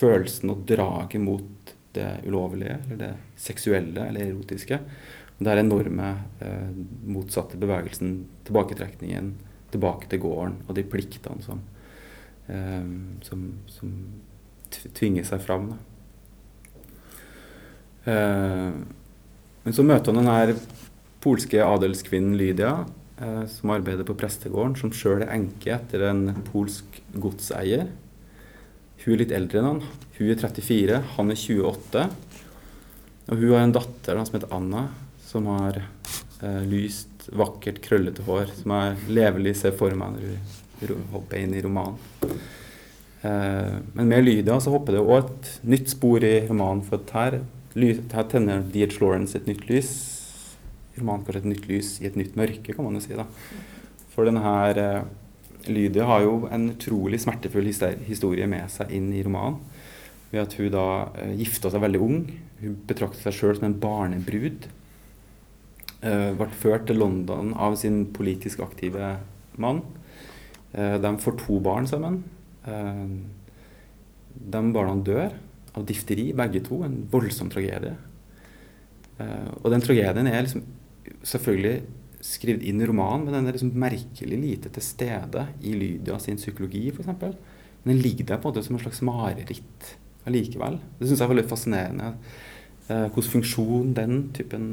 [0.00, 3.10] følelsen og draget mot det ulovlige, eller det
[3.40, 4.78] seksuelle eller erotiske.
[5.38, 6.10] Og det er enorme
[6.44, 6.70] eh,
[7.10, 8.14] motsatte bevegelsen,
[8.46, 9.32] tilbaketrekningen,
[9.70, 11.62] tilbake til gården og de pliktene som,
[12.52, 12.90] eh,
[13.26, 13.94] som, som
[14.70, 15.72] tvinger seg fram.
[18.04, 18.70] Eh,
[19.64, 20.60] men så møter han den
[21.20, 22.84] polske adelskvinnen Lydia,
[23.20, 27.88] eh, som arbeider på prestegården, som sjøl er enke etter en polsk godseier.
[29.04, 29.84] Hun er litt eldre enn han.
[30.18, 32.06] Hun er 34, han er 28.
[33.30, 34.86] Og hun har en datter da, som heter Anna,
[35.24, 41.04] som har eh, lyst, vakkert, krøllete hår, som jeg levelig ser for meg når hun
[41.12, 42.00] hopper inn i romanen.
[43.22, 47.40] Eh, men med Lydia så hopper det òg et nytt spor i romanen, for her,
[47.76, 49.92] her tenner Deage Lawrence et nytt lys.
[51.00, 53.16] I romanen kanskje et nytt lys i et nytt mørke, kan man jo si.
[53.16, 53.26] da.
[54.12, 55.08] For denne her eh,
[55.70, 59.60] Lydia har jo en utrolig smertefull historie med seg inn i romanen.
[60.30, 60.84] Ved at hun da
[61.22, 62.20] eh, gifta seg veldig ung.
[62.60, 64.68] Hun betrakter seg sjøl som en barnebrud.
[66.00, 69.16] Eh, ble ført til London av sin politisk aktive
[69.60, 69.82] mann.
[70.72, 72.22] Eh, de får to barn sammen.
[72.68, 73.06] Eh,
[74.40, 75.34] de barna dør
[75.76, 76.82] av difteri, begge to.
[76.86, 77.96] En voldsom tragedie.
[79.20, 80.64] Eh, og den tragedien er liksom
[81.26, 81.82] selvfølgelig
[82.24, 86.40] skrevet inn i romanen, men den er liksom merkelig lite til stede i Lydia sin
[86.40, 87.08] psykologi, f.eks.
[87.08, 89.94] Men den ligger der på en måte som en slags mareritt
[90.28, 90.76] allikevel.
[90.98, 92.10] Det syns jeg er veldig fascinerende.
[92.90, 94.66] Eh, hvilken funksjon den typen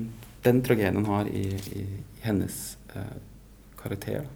[0.44, 3.16] den tragedien har i, i, i hennes eh,
[3.80, 4.28] karakter.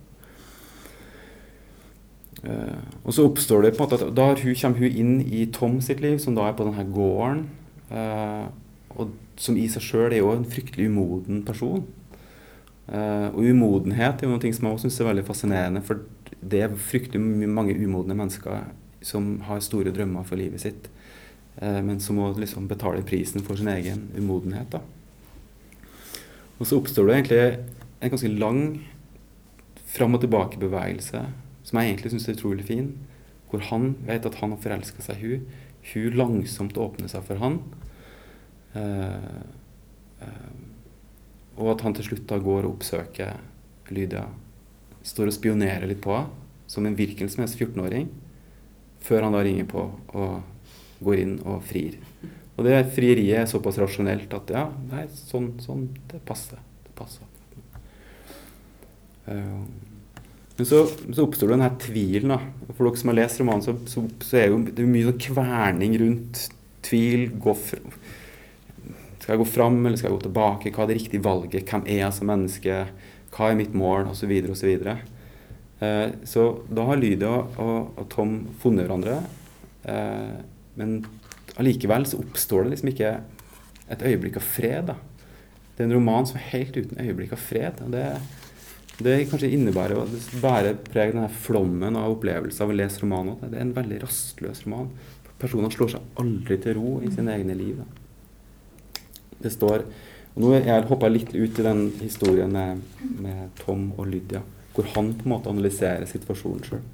[2.44, 5.46] Eh, og så oppstår det på en måte at da hun, kommer hun inn i
[5.54, 7.46] Tom sitt liv, som da er på denne gården.
[7.92, 8.48] eh,
[8.96, 11.86] og som i seg sjøl er jo en fryktelig umoden person.
[12.92, 16.04] Uh, og umodenhet er jo noe som jeg syns er veldig fascinerende, for
[16.42, 18.66] det er fryktelig mange umodne mennesker
[19.06, 20.90] som har store drømmer for livet sitt,
[21.62, 24.74] uh, men som må liksom betale prisen for sin egen umodenhet.
[24.74, 24.82] da.
[26.60, 27.44] Og så oppstår det egentlig
[28.02, 28.62] en ganske lang
[29.92, 31.24] fram og tilbake-bevegelse
[31.66, 32.92] som jeg egentlig syns er utrolig fin.
[33.50, 35.48] Hvor han vet at han har forelska seg i hun.
[35.92, 37.60] Hun langsomt åpner seg for han.
[38.78, 39.42] Eh,
[40.26, 40.52] eh,
[41.60, 43.42] og at han til slutt da går og oppsøker
[43.92, 44.26] Lydia.
[45.06, 46.38] Står og spionerer litt på henne
[46.72, 48.08] som en hvilken som helst 14-åring.
[49.04, 49.82] Før han da ringer på
[50.16, 51.98] og går inn og frir.
[52.56, 56.62] Og det frieriet er såpass rasjonelt at ja, nei, sånn, sånn det passer.
[56.86, 57.28] Det passer.
[59.26, 59.64] Eh,
[60.58, 62.36] men så, så oppstår det den her tvilen.
[62.36, 62.74] da.
[62.76, 65.22] For dere som har lest romanen, så, så, så er jo, det er mye sånn
[65.26, 66.44] kverning rundt
[66.86, 67.32] tvil.
[67.42, 67.82] Gå fr
[69.22, 70.74] skal jeg gå fram, eller skal jeg gå tilbake?
[70.74, 71.70] Hva er det riktige valget?
[71.70, 72.78] Hvem er jeg som menneske?
[73.32, 74.10] Hva er mitt mål?
[74.10, 74.72] Og så videre og så.
[75.82, 79.20] Eh, så da har Lydia og, og Tom funnet hverandre.
[79.86, 80.42] Eh,
[80.82, 81.00] men
[81.62, 83.16] allikevel så oppstår det liksom ikke
[83.92, 84.92] et øyeblikk av fred.
[84.92, 84.98] da.
[85.76, 87.82] Det er en roman som er helt uten øyeblikk av fred.
[87.86, 88.06] og det
[89.02, 90.04] det kanskje innebærer å
[90.44, 93.40] bære preg denne flommen av opplevelser av å lese romanen.
[93.42, 94.92] Det er en veldig rastløs roman.
[95.42, 97.80] Personene slår seg aldri til ro i sine egne liv.
[97.82, 98.01] Da.
[99.42, 99.86] Det står
[100.32, 102.84] og Nå jeg hoppa litt ut i den historien med,
[103.20, 104.40] med Tom og Lydia,
[104.72, 106.86] hvor han på en måte analyserer situasjonen sjøl.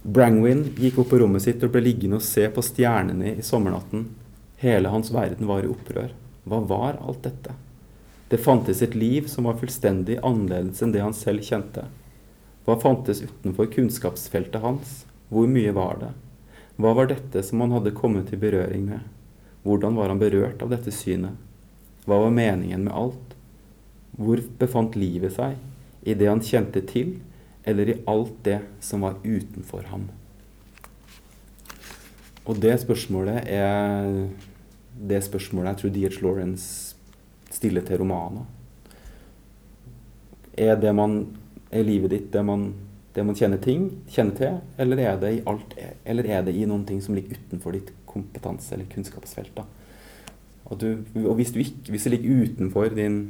[0.00, 4.06] Brangwin gikk opp på rommet sitt og ble liggende og se på stjernene i sommernatten.
[4.62, 6.14] Hele hans verden var i opprør.
[6.46, 7.56] Hva var alt dette?
[8.30, 11.88] Det fantes et liv som var fullstendig annerledes enn det han selv kjente.
[12.64, 15.00] Hva fantes utenfor kunnskapsfeltet hans?
[15.34, 16.12] Hvor mye var det?
[16.78, 19.02] Hva var dette som han hadde kommet i berøring med?
[19.62, 21.36] Hvordan var han berørt av dette synet?
[22.06, 23.34] Hva var meningen med alt?
[24.16, 25.58] Hvor befant livet seg?
[26.02, 27.18] I det han kjente til,
[27.68, 30.08] eller i alt det som var utenfor ham?
[32.48, 34.08] Og det spørsmålet er
[35.00, 36.22] det spørsmålet jeg tror D.H.
[36.24, 36.96] Lawrence
[37.52, 38.48] stiller til romaner.
[40.58, 41.20] Er det man
[41.70, 42.72] er livet ditt det man,
[43.14, 46.66] det man kjenner, ting, kjenner til, eller er, det i alt, eller er det i
[46.66, 49.62] noen ting som ligger utenfor ditt kompetanse- eller kunnskapsfelt?
[50.70, 53.20] Og, du, og hvis, du ikke, hvis, det ligger utenfor din,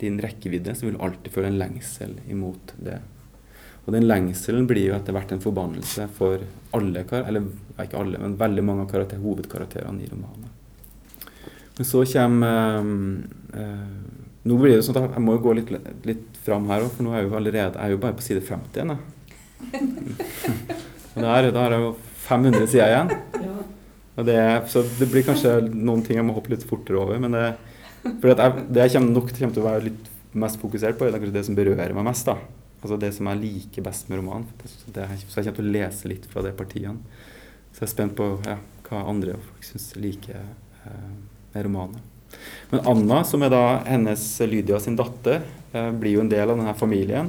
[0.00, 3.00] din rekkevidde, så vil du alltid føle en lengsel imot det.
[3.86, 6.42] Og den lengselen blir jo etter hvert en forbannelse for
[6.74, 7.50] alle, eller
[7.82, 10.48] ikke alle, men veldig mange av karakter, hovedkarakterene i romanen.
[11.76, 13.88] Men så kommer øh, øh,
[14.46, 15.70] Nå blir det sånn at jeg må jo gå litt,
[16.06, 18.22] litt fram her òg, for nå er jeg jo allerede jeg er jo bare på
[18.22, 18.92] side 50 igjen.
[21.16, 21.94] Da er det jo
[22.26, 23.08] 500 sider igjen.
[24.16, 27.18] Det, så det blir kanskje noen ting jeg må hoppe litt fortere over.
[27.20, 27.46] Men det,
[28.06, 31.18] for jeg, det jeg kommer nok kommer til å være litt mest fokusert på, er
[31.18, 32.28] kanskje det som berører meg mest.
[32.28, 32.38] da.
[32.82, 34.48] Altså det som jeg liker best med romanen.
[34.62, 37.22] Det, så jeg kommer til å lese litt fra de partiene.
[37.72, 41.16] Så jeg er spent på ja, hva andre folk syns liker eh,
[41.52, 42.04] med romanen.
[42.70, 46.56] Men Anna, som er da hennes Lydia sin datter, eh, blir jo en del av
[46.56, 47.28] denne familien.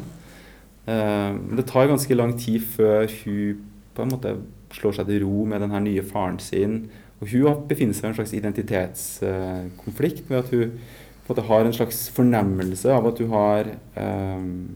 [0.88, 3.66] Eh, det tar ganske lang tid før hun
[3.98, 4.38] på en måte
[4.74, 6.90] slår seg til ro med denne nye faren sin.
[7.22, 10.80] Og hun befinner seg i en slags identitetskonflikt med at hun
[11.28, 14.76] måte har en slags fornemmelse av at hun har um,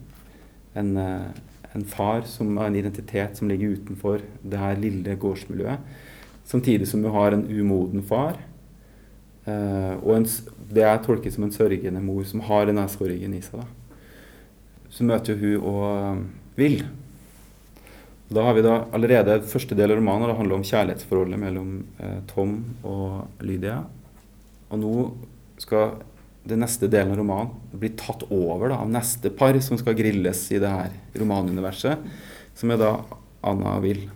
[0.76, 5.80] en, en, far som har en identitet som ligger utenfor det her lille gårdsmiljøet.
[6.46, 8.40] Samtidig som hun har en umoden far.
[9.48, 10.28] Uh, og en,
[10.70, 13.62] det jeg tolker som en sørgende mor som har denne sorgen i seg.
[13.62, 14.02] Da.
[14.92, 16.26] Så møter hun og um,
[16.60, 16.84] Will.
[18.32, 21.72] Da har vi da allerede første del av romanen og det handler om kjærlighetsforholdet mellom
[22.00, 22.54] eh, Tom
[22.88, 23.82] og Lydia.
[24.72, 24.94] Og nå
[25.60, 25.98] skal
[26.48, 30.46] den neste delen av romanen bli tatt over da, av neste par som skal grilles
[30.56, 32.08] i det her romanuniverset,
[32.56, 32.94] som er da
[33.52, 34.08] Anna og Will.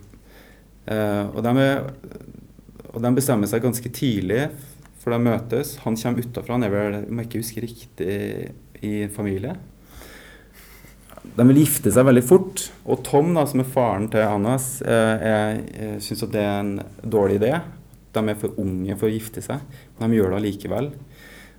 [0.88, 1.84] Eh, og, de er,
[2.94, 4.46] og de bestemmer seg ganske tidlig,
[5.02, 5.76] for de møtes.
[5.84, 8.16] Han kommer utafra, han er vel, om jeg ikke husker riktig,
[8.84, 9.54] i familie.
[11.36, 12.66] De vil gifte seg veldig fort.
[12.86, 17.40] Og Tom, da, som er faren til Annas, eh, syns at det er en dårlig
[17.40, 17.52] idé.
[18.16, 19.60] De er for unge for å gifte seg,
[19.98, 20.90] men de gjør det allikevel.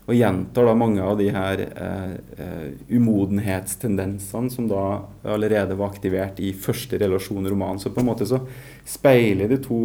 [0.08, 4.84] Og gjentar da mange av de her eh, eh, umodenhetstendensene som da
[5.28, 7.82] allerede var aktivert i første relasjon i romanen.
[7.84, 8.40] Så på en måte så
[8.88, 9.80] speiler de to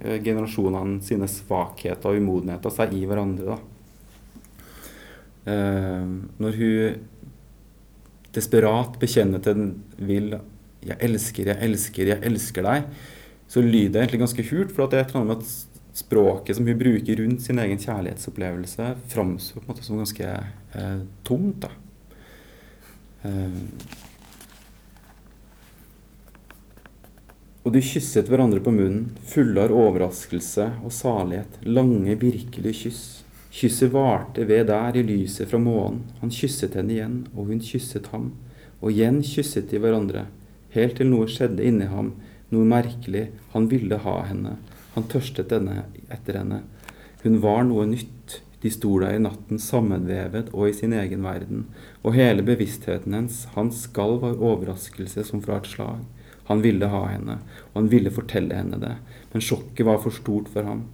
[0.00, 3.52] eh, generasjonene sine svakheter og umodenheter seg i hverandre.
[3.52, 3.58] da.
[5.52, 6.08] Eh,
[6.40, 7.04] når hun
[8.36, 10.38] desperat bekjenne til den vil
[10.86, 12.84] 'jeg elsker, jeg elsker, jeg elsker deg',
[13.48, 14.72] så lyder det egentlig ganske hult.
[14.72, 17.78] For det er et eller annet med at språket som hun bruker rundt sin egen
[17.78, 20.26] kjærlighetsopplevelse, framstår på en måte som ganske
[20.74, 21.60] eh, tomt.
[21.64, 21.70] da.
[23.24, 23.60] Eh,
[27.66, 31.56] og de kysset hverandre på munnen, fulle av overraskelse og salighet.
[31.66, 33.25] Lange, virkelige kyss.
[33.56, 36.02] Kysset varte ved der i lyset fra månen.
[36.20, 38.34] Han kysset henne igjen, og hun kysset ham.
[38.82, 40.26] Og igjen kysset de hverandre,
[40.74, 42.10] helt til noe skjedde inni ham,
[42.52, 43.30] noe merkelig.
[43.54, 44.58] Han ville ha henne.
[44.92, 46.58] Han tørstet denne etter henne.
[47.22, 48.42] Hun var noe nytt.
[48.60, 51.66] De sto der i natten sammenvevet og i sin egen verden,
[52.02, 56.04] og hele bevisstheten hennes, hans skalv var overraskelse som fra et slag.
[56.48, 57.38] Han ville ha henne,
[57.72, 58.94] og han ville fortelle henne det,
[59.32, 60.86] men sjokket var for stort for ham.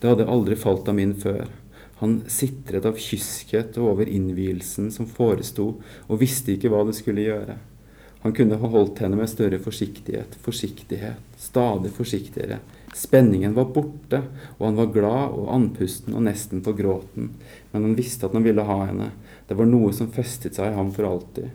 [0.00, 1.50] Det hadde aldri falt ham inn før.
[1.98, 5.72] Han sitret av kyskhet over innvielsen som foresto,
[6.06, 7.56] og visste ikke hva det skulle gjøre.
[8.22, 12.58] Han kunne ha holdt henne med større forsiktighet, forsiktighet, stadig forsiktigere.
[12.94, 14.24] Spenningen var borte,
[14.58, 17.30] og han var glad og andpusten og nesten på gråten.
[17.72, 19.12] Men han visste at han ville ha henne.
[19.46, 21.50] Det var noe som festet seg i ham for alltid.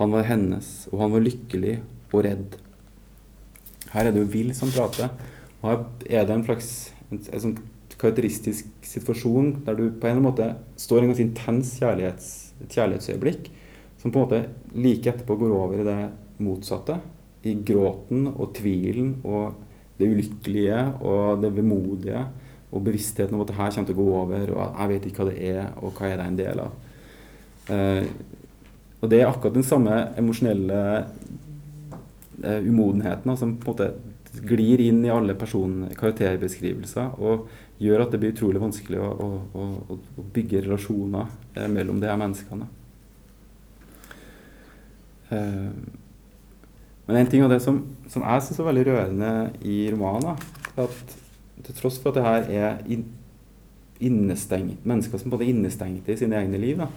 [0.00, 1.78] Han var hennes, og han var lykkelig
[2.12, 2.56] og redd.
[3.92, 5.12] Her er det jo Will som prater,
[5.60, 5.84] og her
[6.20, 6.70] er det en slags
[7.10, 7.58] en, en sånn
[8.00, 12.30] karakteristisk situasjon der du på en måte står i en ganske intens kjærlighets,
[12.72, 13.50] kjærlighetsøyeblikk,
[14.00, 14.42] som på en måte
[14.76, 16.00] like etterpå går over i det
[16.44, 16.98] motsatte.
[17.46, 19.54] I gråten og tvilen og
[19.96, 22.24] det ulykkelige og det vemodige
[22.74, 25.22] og bevisstheten om at det her kommer til å gå over, og jeg vet ikke
[25.22, 26.82] hva det er, og hva er det en del av.
[27.66, 28.02] Uh,
[29.00, 30.80] og det er akkurat den samme emosjonelle
[32.42, 33.88] uh, umodenheten som på en måte
[34.46, 37.16] glir inn i alle person karakterbeskrivelser.
[37.18, 37.48] og
[37.82, 42.08] gjør at det blir utrolig vanskelig å, å, å, å bygge relasjoner eh, mellom de
[42.10, 42.68] her menneskene.
[45.28, 45.70] Eh,
[47.06, 49.32] men en ting av det som, som jeg syns er veldig rørende
[49.66, 50.40] i romanen,
[50.74, 51.14] er at
[51.66, 52.96] til tross for at det her er
[54.06, 56.88] innestengt, mennesker som både er innestengte i sine egne liv, da,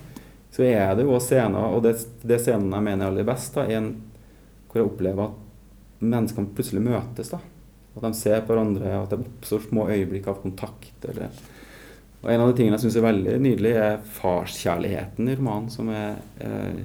[0.53, 1.93] så er det jo også scener, og det,
[2.25, 3.93] det scenen jeg mener er aller best, da, en
[4.69, 7.31] hvor jeg opplever at menneskene plutselig møtes.
[7.33, 7.39] da.
[7.95, 11.05] At de ser på hverandre, at det oppstår små øyeblikk av kontakt.
[11.09, 11.33] Eller.
[12.21, 15.69] Og En av de tingene jeg syns er veldig nydelig, er farskjærligheten i romanen.
[15.73, 16.81] Som er, eh,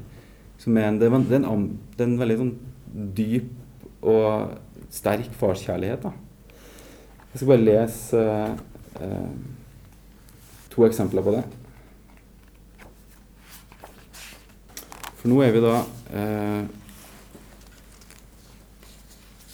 [0.58, 2.54] som er en, det er en, det er en, er veldig sånn
[3.18, 4.54] dyp og
[4.94, 6.02] sterk farskjærlighet.
[6.02, 6.12] da.
[7.32, 8.24] Jeg skal bare lese
[9.02, 9.34] eh,
[10.70, 11.44] to eksempler på det.
[15.18, 15.76] For nå er vi da
[16.14, 16.83] Nå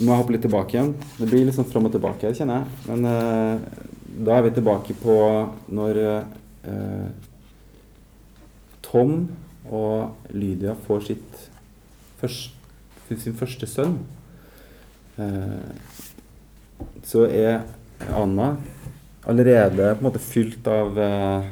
[0.00, 0.94] må jeg hoppe litt tilbake igjen.
[1.18, 2.84] Det blir litt sånn fram og tilbake her, kjenner jeg.
[2.88, 3.88] Men eh,
[4.26, 5.16] da er vi tilbake på
[5.76, 7.10] når eh,
[8.84, 9.28] Tom
[9.70, 11.44] og Lydia får sitt
[12.20, 12.56] først,
[13.10, 14.00] sin første sønn.
[15.20, 15.70] Eh,
[17.06, 17.62] så er
[18.16, 18.54] Anna
[19.28, 21.48] allerede på en måte fylt av eh,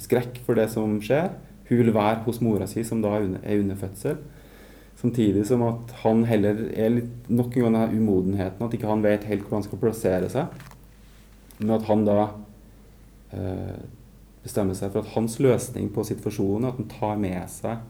[0.00, 1.30] skrekk for det som skjer.
[1.68, 4.18] Hun vil være hos mora si, som da er under fødsel.
[5.00, 9.04] Samtidig som at han heller er litt nok en gang denne umodenheten, at ikke han
[9.04, 10.60] vet helt hvor han skal plassere seg.
[11.60, 12.18] Men at han da
[13.32, 13.80] eh,
[14.44, 17.80] bestemmer seg for at hans løsning på situasjonen er at han tar med seg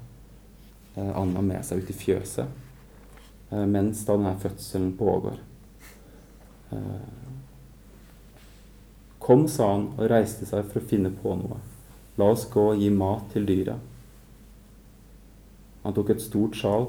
[0.96, 5.42] eh, Anna med seg ut i fjøset eh, mens da denne fødselen pågår.
[6.75, 7.09] Eh,
[9.20, 11.59] Kom, sa han og reiste seg for å finne på noe.
[12.18, 13.77] La oss gå og gi mat til dyra.
[15.85, 16.88] Han tok et stort sjal,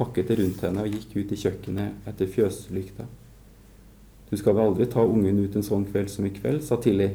[0.00, 3.06] pakket det rundt henne og gikk ut i kjøkkenet etter fjøslykta.
[4.30, 7.10] Du skal vel aldri ta ungen ut en sånn kveld som i kveld, sa Tilly.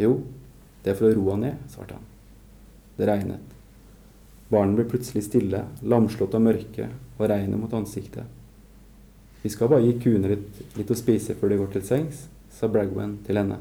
[0.00, 0.16] Jo,
[0.82, 2.06] det er for å roe han ned, svarte han.
[2.96, 3.52] Det regnet.
[4.52, 8.24] Barnet ble plutselig stille, lamslått av mørket og regnet mot ansiktet.
[9.42, 12.68] Vi skal bare gi kuene litt, litt å spise før de går til sengs, sa
[12.70, 13.58] Bragwan til henne,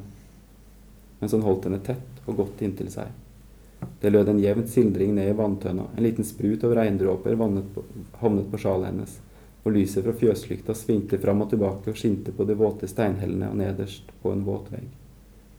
[1.19, 3.11] mens han holdt henne tett og godt inntil seg.
[4.01, 8.61] Det lød en jevn sildring ned i vanntønna, en liten sprut av regndråper havnet på
[8.61, 9.19] sjalet hennes,
[9.61, 13.59] og lyset fra fjøslykta svingte fram og tilbake og skinte på de våte steinhellene og
[13.61, 14.87] nederst på en våt vegg.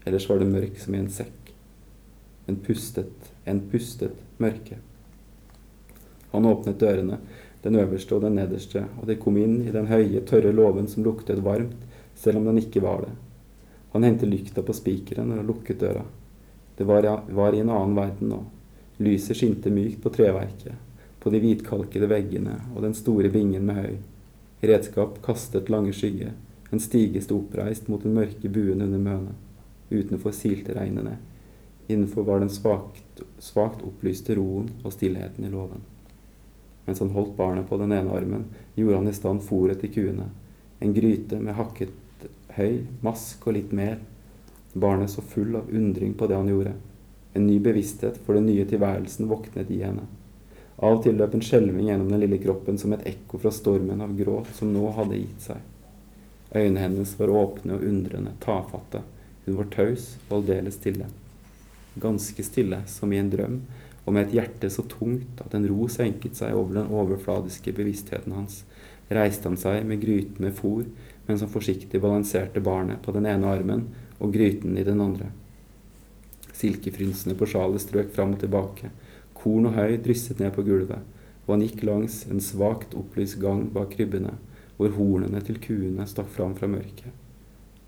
[0.06, 1.52] Ellers var det mørk som i en sekk.
[2.50, 4.80] En pustet, en pustet mørke.
[6.32, 7.20] Han åpnet dørene,
[7.62, 11.04] den øverste og den nederste, og de kom inn i den høye, tørre låven som
[11.06, 11.78] luktet varmt,
[12.18, 13.12] selv om den ikke var det.
[13.92, 16.02] Han hentet lykta på spikeren og lukket døra.
[16.76, 18.40] Det var, var, i en annen verden nå.
[19.02, 20.78] Lyset skinte mykt på treverket,
[21.20, 23.96] på de hvitkalkede veggene og den store bingen med høy.
[24.62, 26.32] Redskap kastet lange skygger.
[26.70, 29.38] En stige sto oppreist mot den mørke buen under mønet.
[29.92, 31.18] Utenfor silte regnet ned.
[31.90, 35.82] Innenfor var den svakt, svakt opplyste roen og stillheten i låven.
[36.86, 40.30] Mens han holdt barnet på den ene armen, gjorde han i stand fôret til kuene.
[40.80, 41.92] En gryte med hakket
[42.56, 43.98] høy, mask og litt mer.
[44.72, 46.72] Barnet så full av undring på det han gjorde.
[47.32, 50.06] En ny bevissthet for den nye tilværelsen våknet i henne.
[50.82, 54.00] Av og til løp en skjelving gjennom den lille kroppen som et ekko fra stormen
[54.02, 55.60] av gråt som nå hadde gitt seg.
[56.52, 59.02] Øynene hennes var åpne og undrende, tafatte.
[59.44, 61.08] Hun var taus og aldeles stille.
[62.00, 63.60] Ganske stille, som i en drøm,
[64.04, 68.34] og med et hjerte så tungt at en ro senket seg over den overfladiske bevisstheten
[68.34, 68.62] hans,
[69.12, 70.86] reiste han seg med gryten med fôr,
[71.28, 73.86] mens han forsiktig balanserte barnet på den ene armen
[74.22, 75.32] og gryten i den andre.
[76.54, 78.92] Silkefrynsene på sjalet strøk fram og tilbake,
[79.34, 81.02] korn og høy drysset ned på gulvet,
[81.44, 84.36] og han gikk langs en svakt opplyst gang bak krybbene,
[84.78, 87.10] hvor hornene til kuene stakk fram fra mørket.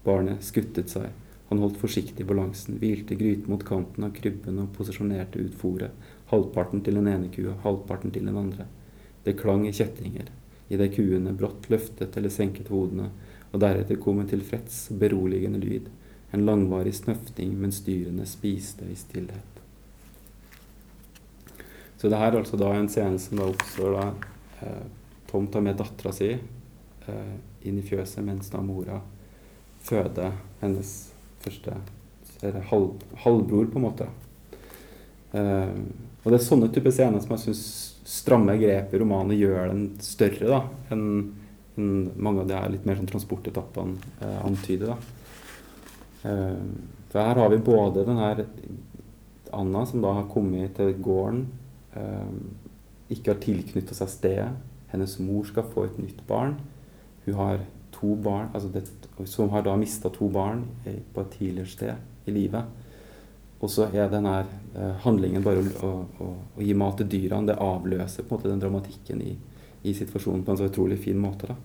[0.04, 1.12] Barnet skuttet seg,
[1.48, 5.92] han holdt forsiktig balansen, hvilte gryten mot kanten av krybben og posisjonerte ut fôret,
[6.32, 8.66] halvparten til den ene kua, halvparten til den andre.
[9.24, 10.32] Det klang i kjettinger,
[10.72, 13.10] idet kuene brått løftet eller senket hodene,
[13.52, 15.92] og deretter kom en tilfreds, beroligende lyd,
[16.34, 19.60] en langvarig snøfting mens dyrene spiste i stillhet.
[21.96, 24.06] Så det her er altså da en scene som da oppstår da
[24.66, 24.84] eh,
[25.30, 28.98] Tom tar med dattera si eh, inn i fjøset mens da mora
[29.84, 30.90] føder hennes
[31.44, 31.78] første
[32.68, 32.90] halv,
[33.24, 34.08] halvbror, på en måte.
[35.32, 35.72] Eh,
[36.24, 37.64] og det er sånne typer scener som jeg syns
[38.04, 40.60] stramme grep i romanen gjør den større da,
[40.92, 41.06] enn
[41.74, 44.92] en mange av de her litt mer sånn transportetappene eh, antyder.
[44.94, 45.23] da.
[46.24, 46.60] Eh,
[47.12, 48.44] for her har vi både den her
[49.54, 51.46] Anna, som da har kommet til gården,
[51.94, 52.30] eh,
[53.10, 54.48] ikke har tilknyttet seg stedet.
[54.90, 56.56] Hennes mor skal få et nytt barn.
[57.24, 57.60] Hun har
[57.92, 58.88] to barn, altså det,
[59.26, 61.94] som har da mista to barn på et tidligere sted
[62.26, 62.64] i livet.
[63.60, 64.34] Og så er denne
[64.76, 67.48] eh, handlingen bare å, å, å, gi mat til dyrene.
[67.48, 69.36] Det avløser på en måte den dramatikken i,
[69.84, 71.48] i situasjonen på en så utrolig fin måte.
[71.48, 71.56] da.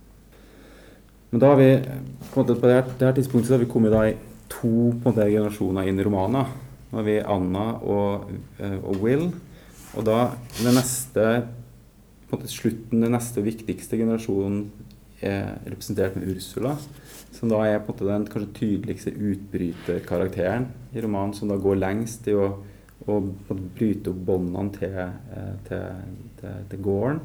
[1.29, 3.71] Men da har vi på, måte, på det, her, det her tidspunktet så har vi
[3.73, 4.15] kommet da i
[4.49, 4.73] to
[5.03, 6.57] måte, generasjoner inn i romanen.
[6.89, 9.29] Nå har vi Anna og, eh, og, Will.
[9.93, 11.25] og da det neste
[12.29, 14.67] på en måte slutten, den neste viktigste generasjonen
[15.25, 16.75] er representert med Ursula.
[17.33, 21.79] Som da er på en måte den kanskje tydeligste utbryterkarakteren i romanen, som da går
[21.81, 22.49] lengst i å,
[23.05, 23.19] å
[23.77, 26.03] bryte opp båndene til, eh, til,
[26.41, 27.21] til, til, gården.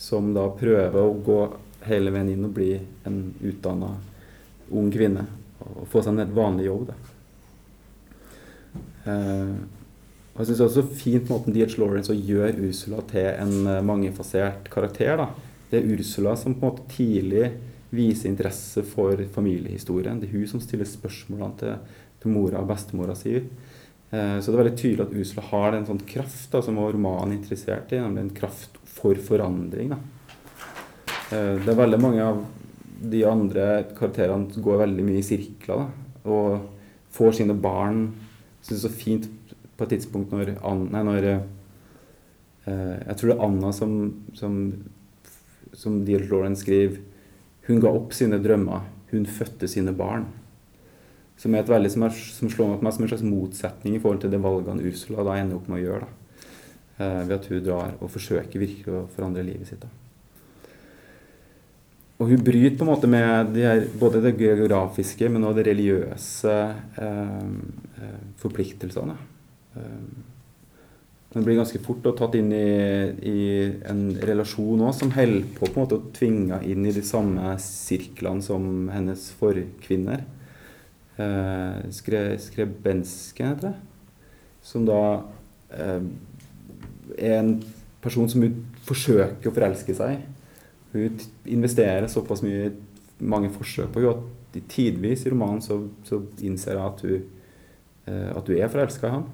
[0.00, 1.40] Som da prøver å gå
[1.86, 2.72] hele veien inn og bli
[3.08, 3.92] en utdanna
[4.72, 5.26] ung kvinne.
[5.74, 6.92] Og få seg en helt vanlig jobb.
[9.06, 9.56] Eh,
[10.36, 11.78] og jeg syns også fint måten D.H.
[11.80, 15.16] Lawrence å gjøre Ursula til en eh, mangefasert karakter.
[15.22, 15.30] da.
[15.70, 17.54] Det er Ursula som på en måte tidlig
[17.96, 20.20] viser interesse for familiehistorien.
[20.20, 23.38] Det er hun som stiller spørsmålene til, til mora og bestemora si.
[23.38, 27.32] Eh, så det er veldig tydelig at Ursula har en sånn kraft da, som romanen
[27.32, 29.94] er interessert i, nemlig en kraft for forandring.
[29.94, 30.02] da.
[31.32, 32.44] Eh, det er veldig mange av
[32.96, 33.66] de andre
[33.96, 35.88] karakterene går veldig mye i sirkler da,
[36.32, 36.68] og
[37.16, 38.06] får sine barn.
[38.60, 39.28] Jeg syns det er så fint
[39.76, 41.42] på et tidspunkt når, Anna, når eh,
[42.66, 43.92] Jeg tror det er Anna som,
[44.34, 44.56] som,
[45.76, 46.98] som Deal Lauren skriver
[47.68, 48.88] Hun ga opp sine drømmer.
[49.10, 50.26] Hun fødte sine barn.
[51.36, 54.22] Som, er et veldig, som, er, som slår meg som en slags motsetning i forhold
[54.22, 56.06] til det valgene Ursula da ender opp med å gjøre.
[56.06, 56.26] Da.
[56.96, 59.82] Eh, ved at hun drar og forsøker virkelig å forandre livet sitt.
[59.84, 60.05] Da.
[62.16, 65.66] Og hun bryter på en måte med de her, både det geografiske, men også det
[65.68, 66.54] religiøse
[67.02, 67.42] eh,
[68.00, 69.16] eh forpliktelsene.
[71.36, 72.68] Hun blir ganske fort tatt inn i,
[73.28, 73.40] i
[73.90, 77.50] en relasjon også, som holder på, på en måte å tvinge inn i de samme
[77.60, 80.22] sirklene som hennes forkvinner.
[81.20, 83.74] Eh, skre, skrebenske, heter det.
[84.64, 85.02] Som da
[85.76, 86.08] eh,
[87.18, 87.52] er en
[88.04, 88.56] person som hun
[88.88, 90.22] forsøker å forelske seg
[90.92, 92.70] Hun investerer såpass mye
[93.18, 97.26] mange forsøk på henne at tidvis i romanen så, så innser hun at hun,
[98.08, 99.26] eh, at hun er forelska i ham.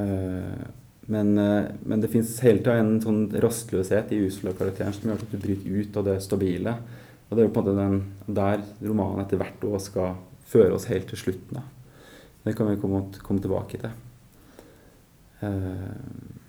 [0.00, 0.64] Eh,
[1.06, 5.34] men, eh, men, det fins hele tida en sånn rastløshet i Ursula-karakteren som gjør at
[5.34, 6.78] du bryter ut av det stabile.
[7.28, 8.00] Og det er jo på en måte den,
[8.40, 10.16] der romanen etter hvert år skal
[10.48, 11.60] føre oss helt til slutten.
[11.60, 11.64] Da.
[12.44, 14.00] Det kan vi komme, komme tilbake til.
[15.44, 16.43] Uh,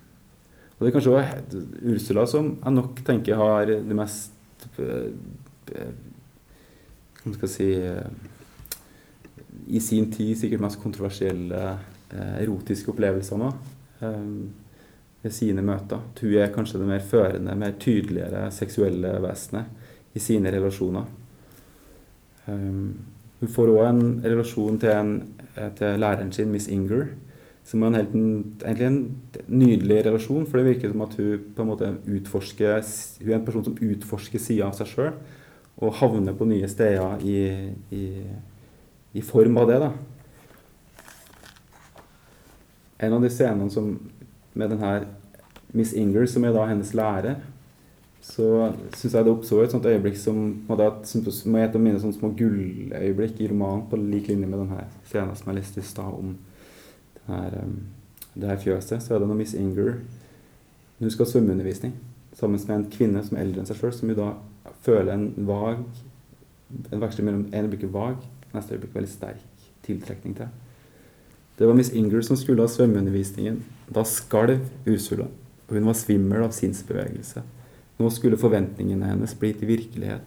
[0.76, 5.08] og det er kanskje også Ursula som jeg nok tenker har det mest uh,
[7.22, 8.04] Hva skal jeg si uh,
[9.72, 11.62] I sin tid sikkert mest kontroversielle
[12.06, 13.48] Eh, erotiske opplevelser nå
[14.06, 14.26] eh,
[15.24, 16.04] ved sine møter.
[16.20, 21.08] Hun er kanskje det mer førende, mer tydeligere seksuelle vesenet i sine relasjoner.
[22.46, 25.10] Hun får òg en relasjon til, en,
[25.76, 27.08] til, læreren sin, Miss Inger,
[27.66, 28.12] som en helt,
[28.62, 28.98] egentlig en
[29.50, 30.46] nydelig relasjon.
[30.46, 32.82] For det virker som at hun på en måte utforsker
[33.22, 35.16] Hun er en person som utforsker sida av seg sjøl,
[35.76, 37.38] og havner på nye steder i,
[37.92, 38.04] i,
[39.18, 39.80] i form av det.
[39.82, 39.90] da
[42.98, 43.98] en av de scenene som,
[44.52, 45.06] med den her
[45.76, 47.42] Miss Inger, som er da hennes lærer,
[48.24, 53.42] så syns jeg det oppsto et sånt øyeblikk som, må et av mine små gulløyeblikk
[53.42, 56.32] i romanen, på lik linje med denne scenen som jeg leste i stad om
[57.28, 57.78] her, um,
[58.34, 59.02] det her fjøset.
[59.02, 59.98] Så er det når Miss Inger
[60.98, 61.92] hun skal ha svømmeundervisning
[62.36, 64.30] sammen med en kvinne som er eldre enn seg sjøl, som hun da
[64.84, 65.82] føler en vag
[66.66, 68.16] En veksling mellom en øyeblikk vag,
[68.50, 69.42] neste øyeblikk veldig sterk
[69.86, 70.48] tiltrekning til.
[71.58, 73.60] Det var Miss Inger som skulle ha svømmeundervisningen.
[73.94, 75.28] Da skalv Ursula,
[75.70, 77.44] hun var svimmel av sinnsbevegelse.
[78.00, 80.26] Nå skulle forventningene hennes bli til virkelighet.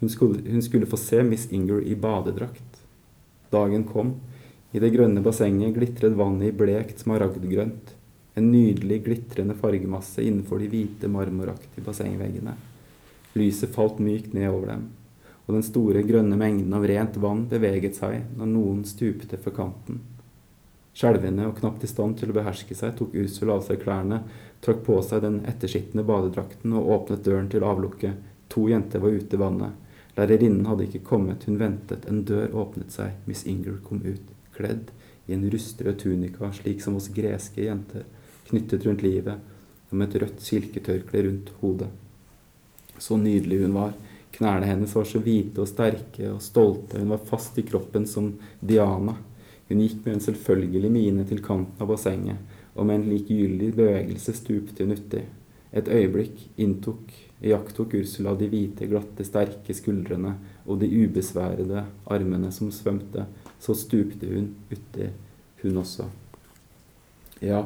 [0.00, 2.84] Hun skulle, hun skulle få se Miss Inger i badedrakt.
[3.52, 4.14] Dagen kom.
[4.74, 7.92] I det grønne bassenget glitret vannet i blekt smaragdgrønt.
[8.34, 12.56] En nydelig, glitrende fargemasse innenfor de hvite, marmoraktige bassengveggene.
[13.38, 14.88] Lyset falt mykt ned over dem,
[15.46, 20.02] og den store, grønne mengden av rent vann beveget seg når noen stupte for kanten.
[20.94, 24.24] Skjelvende og knapt i stand til å beherske seg tok Ursula av seg klærne,
[24.62, 28.18] trakk på seg den etterskitne badedrakten og åpnet døren til avlukket.
[28.50, 29.78] To jenter var ute i vannet.
[30.18, 32.06] Lærerinnen hadde ikke kommet, hun ventet.
[32.10, 33.14] En dør åpnet seg.
[33.26, 34.92] Miss Inger kom ut, kledd
[35.26, 38.04] i en rustrød tunika, slik som hos greske jenter,
[38.48, 39.52] knyttet rundt livet
[39.90, 41.90] og med et rødt silketørkle rundt hodet.
[42.98, 43.94] Så nydelig hun var.
[44.34, 48.32] Knærne hennes var så hvite og sterke og stolte, hun var fast i kroppen som
[48.60, 49.14] Diana.
[49.68, 52.40] Hun gikk med en selvfølgelig mine til kanten av bassenget,
[52.74, 55.22] og med en likegyldig bevegelse stupte hun uti.
[55.74, 60.34] Et øyeblikk inntok, iakttok Ursula de hvite, glatte, sterke skuldrene
[60.66, 63.26] og de ubesværede armene som svømte.
[63.60, 65.08] Så stupte hun uti,
[65.62, 66.08] hun også.
[67.44, 67.64] Ja,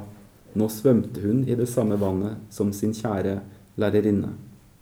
[0.58, 3.38] nå svømte hun i det samme vannet som sin kjære
[3.78, 4.34] lærerinne.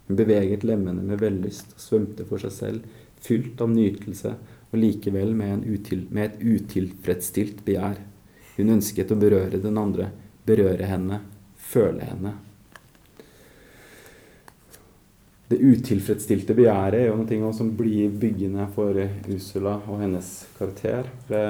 [0.07, 2.85] Hun beveget lemmene med vellyst og svømte for seg selv,
[3.23, 4.37] fylt av nytelse
[4.71, 7.99] og likevel med, util, med et utilfredsstilt begjær.
[8.57, 10.11] Hun ønsket å berøre den andre,
[10.47, 11.21] berøre henne,
[11.57, 12.37] føle henne.
[15.47, 18.97] Det utilfredsstilte begjæret er jo noe som blir byggende for
[19.31, 21.07] Ursula og hennes karakter.
[21.29, 21.43] Det,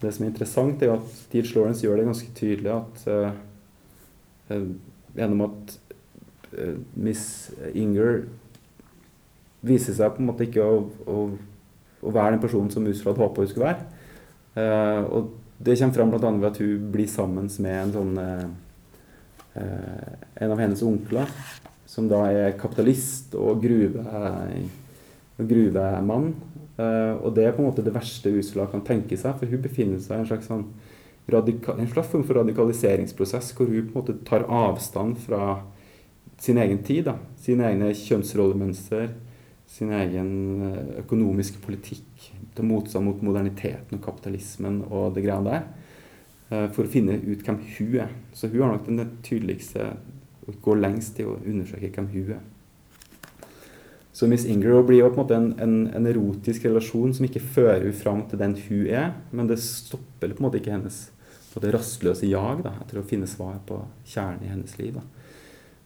[0.00, 4.62] det som er interessant, er at Steve Lawrence gjør det ganske tydelig at uh,
[5.18, 5.76] gjennom at
[6.56, 8.22] uh, Miss Inger
[9.66, 11.28] viser seg på en måte ikke å, å,
[12.00, 13.92] å være den personen som Ursula hadde håpet hun skulle være.
[14.56, 16.32] Uh, og det kommer fram bl.a.
[16.40, 18.18] ved at hun blir sammen med en sånn
[19.56, 21.30] en av hennes onkler
[21.96, 24.68] som da er kapitalist og gruvemann.
[26.76, 29.62] Uh, og det er på en måte det verste Ursula kan tenke seg, for hun
[29.64, 30.66] befinner seg i en slags, sånn
[31.26, 35.62] en slags form for radikaliseringsprosess hvor hun på en måte tar avstand fra
[36.38, 37.08] sin egen tid.
[37.08, 37.16] Da.
[37.40, 39.08] Sine egne kjønnsrollemønster,
[39.66, 40.30] sin egen
[40.68, 45.66] eh, økonomiske politikk, til motstand mot moderniteten og kapitalismen og det greiene der.
[46.46, 48.12] Uh, for å finne ut hvem hun er.
[48.36, 49.82] Så hun har nok den tydeligste
[50.46, 52.44] og gå lengst i å undersøke hvem hun er.
[54.16, 57.42] Så Miss Inger blir jo på en måte en, en, en, erotisk relasjon som ikke
[57.42, 61.02] fører hun fram til den hun er, men det stopper på en måte ikke hennes
[61.52, 64.96] på det rastløse jag da, etter å finne svar på kjernen i hennes liv.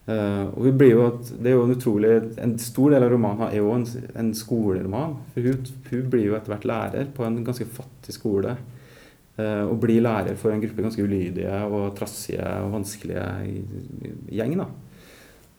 [0.06, 1.04] Uh, og hun blir jo,
[1.38, 3.84] det er jo En utrolig, en stor del av romanen er jo en,
[4.18, 5.18] en skoleroman.
[5.34, 8.56] for hun, hun, blir jo etter hvert lærer på en ganske fattig skole.
[9.40, 13.26] Eh, å bli lærer for en gruppe ganske ulydige og trassige og vanskelige
[14.34, 14.56] gjeng.
[14.58, 14.66] Da.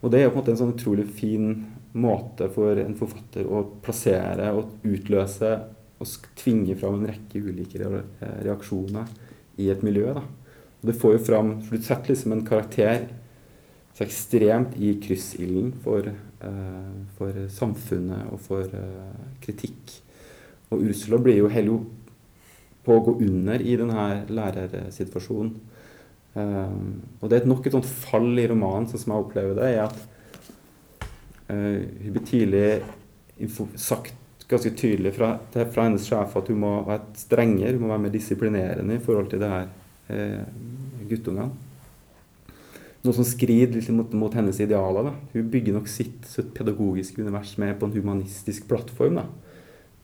[0.01, 1.53] Og det er på en måte en sånn utrolig fin
[1.91, 5.53] måte for en forfatter å plassere og utløse
[6.01, 7.79] og tvinge fram en rekke ulike
[8.41, 9.09] reaksjoner
[9.61, 10.15] i et miljø.
[10.17, 10.23] Da.
[10.81, 13.09] Og det får jo fram for Du setter liksom en karakter
[13.91, 16.07] så ekstremt i kryssilden for,
[16.41, 19.99] uh, for samfunnet og for uh, kritikk.
[20.71, 21.75] Og Ursula blir jo hele
[22.85, 25.53] på å gå under i denne lærersituasjonen.
[26.31, 29.69] Um, og det er nok et sånt fall i romanen, sånn som jeg opplever det,
[29.73, 29.97] er at
[31.51, 32.67] uh, hun blir tidlig
[33.79, 34.15] sagt
[34.51, 38.15] ganske tydelig fra, fra, hennes sjef at hun må være strengere, hun må være mer
[38.15, 39.67] disiplinerende i forhold til det her
[40.11, 41.51] uh, guttungene.
[43.01, 45.07] Noe som skrider litt mot, mot hennes idealer.
[45.07, 45.13] Da.
[45.33, 49.17] Hun bygger nok sitt, sitt, pedagogiske univers med på en humanistisk plattform.
[49.17, 49.25] Da.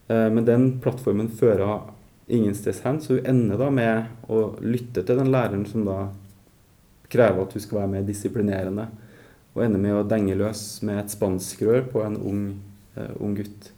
[0.09, 1.93] Uh, men den plattformen fører
[2.27, 3.01] ingensteds hen.
[3.01, 5.97] Så hun ender da med å lytte til den læreren som da
[7.11, 8.87] krever at hun skal være mer disiplinerende.
[9.55, 12.41] Og ender med å denge løs med et spanskrør på en ung,
[12.97, 13.71] uh, ung gutt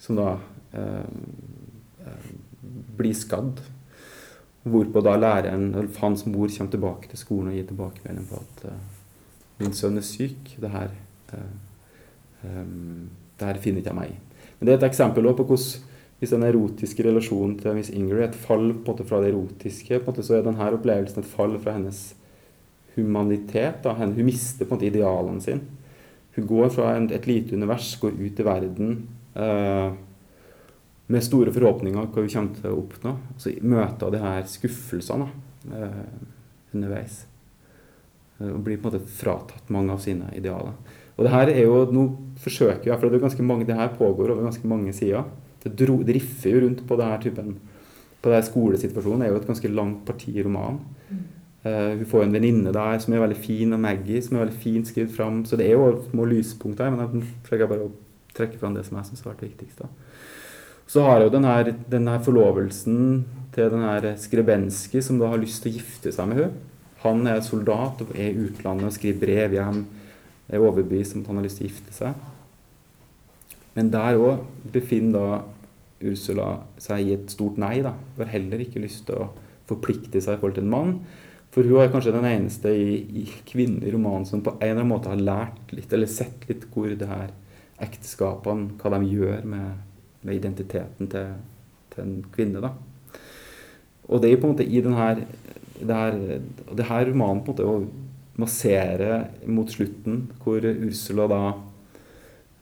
[0.00, 2.24] som da uh,
[2.96, 3.60] blir skadd.
[4.64, 8.66] Hvorpå da læreren, eller hans mor, kommer tilbake til skolen og gir tilbakemelding på at
[9.60, 10.56] min sønn er syk.
[10.60, 10.92] Det her,
[12.42, 13.08] um,
[13.40, 14.18] det her finner ikke jeg meg i.
[14.58, 15.89] Men det er et eksempel på hvordan
[16.20, 19.30] hvis den erotiske relasjonen til Miss Ingrid er et fall på en måte fra det
[19.32, 22.02] erotiske, på en måte så er denne opplevelsen et fall fra hennes
[22.96, 23.80] humanitet.
[23.84, 23.94] Da.
[23.96, 25.78] Hun mister på en måte idealene sine.
[26.36, 28.92] Hun går fra et lite univers, går ut i verden
[29.34, 29.88] eh,
[31.10, 33.16] med store forhåpninger hva hun kommer til å oppnå.
[33.40, 35.26] Så møter hun de her skuffelsene
[35.72, 36.00] eh,
[36.76, 37.22] underveis.
[38.38, 40.76] Eh, og blir på en måte fratatt mange av sine idealer.
[41.16, 42.06] Og det her er jo, nå
[42.40, 45.26] forsøker jeg, for det er ganske mange, det her pågår over ganske mange sider.
[45.62, 47.54] Det, dro, det riffer jo rundt på denne typen
[48.20, 49.22] på denne skolesituasjonen.
[49.22, 50.80] Det er jo et ganske langt parti i romanen.
[51.08, 51.22] Mm.
[51.60, 54.60] Uh, hun får en venninne der som er veldig fin, og Maggie som er veldig
[54.62, 55.42] fint skrevet fram.
[55.48, 57.92] Så det er jo små lyspunkter her, men jeg prøver bare å
[58.36, 59.82] trekke fram det som jeg syns har vært viktigst.
[59.82, 59.90] da.
[60.90, 62.98] Så har jeg jo denne, denne forlovelsen
[63.54, 66.66] til denne Skrebenski, som da har lyst til å gifte seg med henne.
[67.04, 69.84] Han er soldat og er i utlandet og skriver brev hjem.
[70.50, 72.26] Er overbevist om at han har lyst til å gifte seg.
[73.76, 75.40] Men der òg befinner da
[76.10, 76.48] Ursula
[76.80, 77.80] seg i et stort nei.
[77.84, 77.92] da.
[78.16, 79.30] Hun har heller ikke lyst til å
[79.70, 80.94] forplikte seg i forhold til en mann.
[81.50, 84.84] For hun er kanskje den eneste i, i kvinnen i romanen som på en eller
[84.84, 87.32] annen måte har lært litt, eller sett litt hvor det her
[87.82, 89.80] ekteskapene, hva de gjør med,
[90.22, 91.32] med identiteten til,
[91.94, 92.62] til, en kvinne.
[92.62, 92.74] da.
[94.10, 95.24] Og det er på en måte i den her,
[95.80, 96.20] det her,
[96.76, 101.42] det her romanen på en måte å massere mot slutten, hvor Ursula da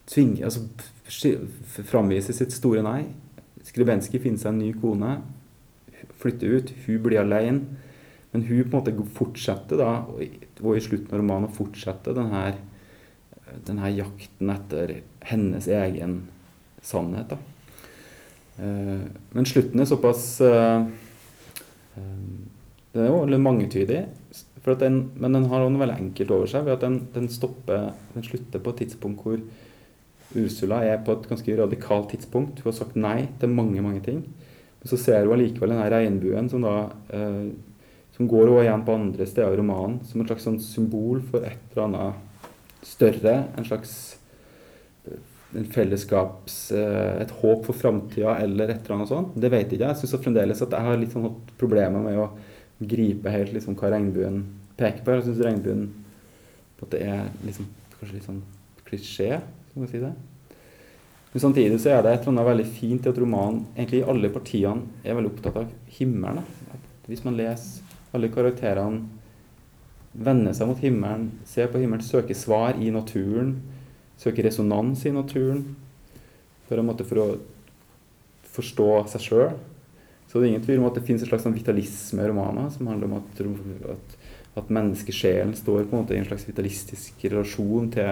[0.09, 0.65] tvinger altså
[1.09, 3.03] framviser sitt store nei.
[3.67, 5.19] Skribenskij finner seg en ny kone,
[6.21, 7.85] flytter ut, hun blir alene.
[8.33, 12.43] Men hun på en måte fortsetter da, og i slutten av romanen fortsetter denne,
[13.65, 14.99] denne jakten etter
[15.31, 16.21] hennes egen
[16.85, 17.33] sannhet.
[17.33, 17.39] da.
[18.59, 20.83] Eh, men slutten er såpass uh,
[21.95, 24.01] Den er jo litt mangetydig,
[24.69, 28.27] den, men den har noe veldig enkelt over seg ved at den, den, stopper, den
[28.27, 29.39] slutter på et tidspunkt hvor
[30.37, 32.61] Ursula er på et ganske radikalt tidspunkt.
[32.61, 34.21] Hun har sagt nei til mange mange ting.
[34.79, 36.75] Men så ser hun allikevel denne regnbuen som da
[37.15, 37.49] eh,
[38.19, 41.45] som går hun igjen på andre steder i romanen, som et slags sånn symbol for
[41.47, 43.35] et eller annet større.
[43.57, 43.93] En slags
[45.57, 49.37] en fellesskaps eh, Et håp for framtida eller et eller annet sånt.
[49.39, 49.95] Det vet ikke jeg.
[49.95, 52.29] Jeg syns fremdeles at jeg har litt sånn problemer med å
[52.79, 54.43] gripe helt liksom hva regnbuen
[54.79, 55.17] peker på.
[55.17, 55.87] Jeg syns regnbuen
[56.79, 58.43] på at det er liksom, kanskje litt sånn
[58.89, 59.41] klisjé,
[59.79, 60.13] skal man si det.
[61.33, 64.09] Men samtidig så er det et eller annet veldig fint i at romanen egentlig i
[64.11, 66.47] alle partiene er veldig opptatt av himmelen.
[67.09, 69.05] Hvis man leser alle karakterene
[70.19, 73.59] vender seg mot himmelen, ser på himmelen, søker svar i naturen,
[74.19, 75.63] søker resonans i naturen,
[76.67, 77.27] for, for å
[78.57, 79.53] forstå seg sjøl.
[80.29, 82.73] Så det er ingen tvil om at det finnes en slags sånn vitalisme i romaner,
[82.75, 83.45] som handler om at,
[83.95, 84.19] at,
[84.59, 88.11] at menneskesjelen står på en måte i en slags vitalistisk relasjon til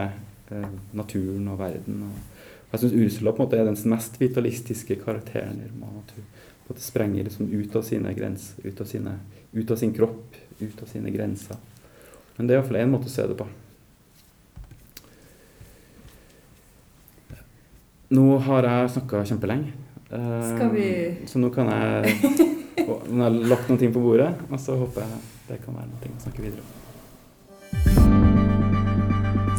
[0.96, 2.02] naturen og verden.
[2.08, 6.02] og jeg syns Ursula på en måte er den mest vitalistiske karakteren i romanen.
[6.02, 9.12] At hun på en måte sprenger liksom ut av sine grenser, ut av, sine,
[9.54, 11.56] ut av sin kropp, ut av sine grenser.
[12.36, 13.46] Men det er iallfall én måte å se det på.
[18.16, 19.72] Nå har jeg snakka kjempelenge.
[20.10, 20.88] Eh, Skal vi
[21.26, 22.18] Så nå kan jeg
[22.86, 25.88] Nå har jeg lagt noen ting på bordet, og så håper jeg det kan være
[25.90, 26.75] noe å snakke videre om.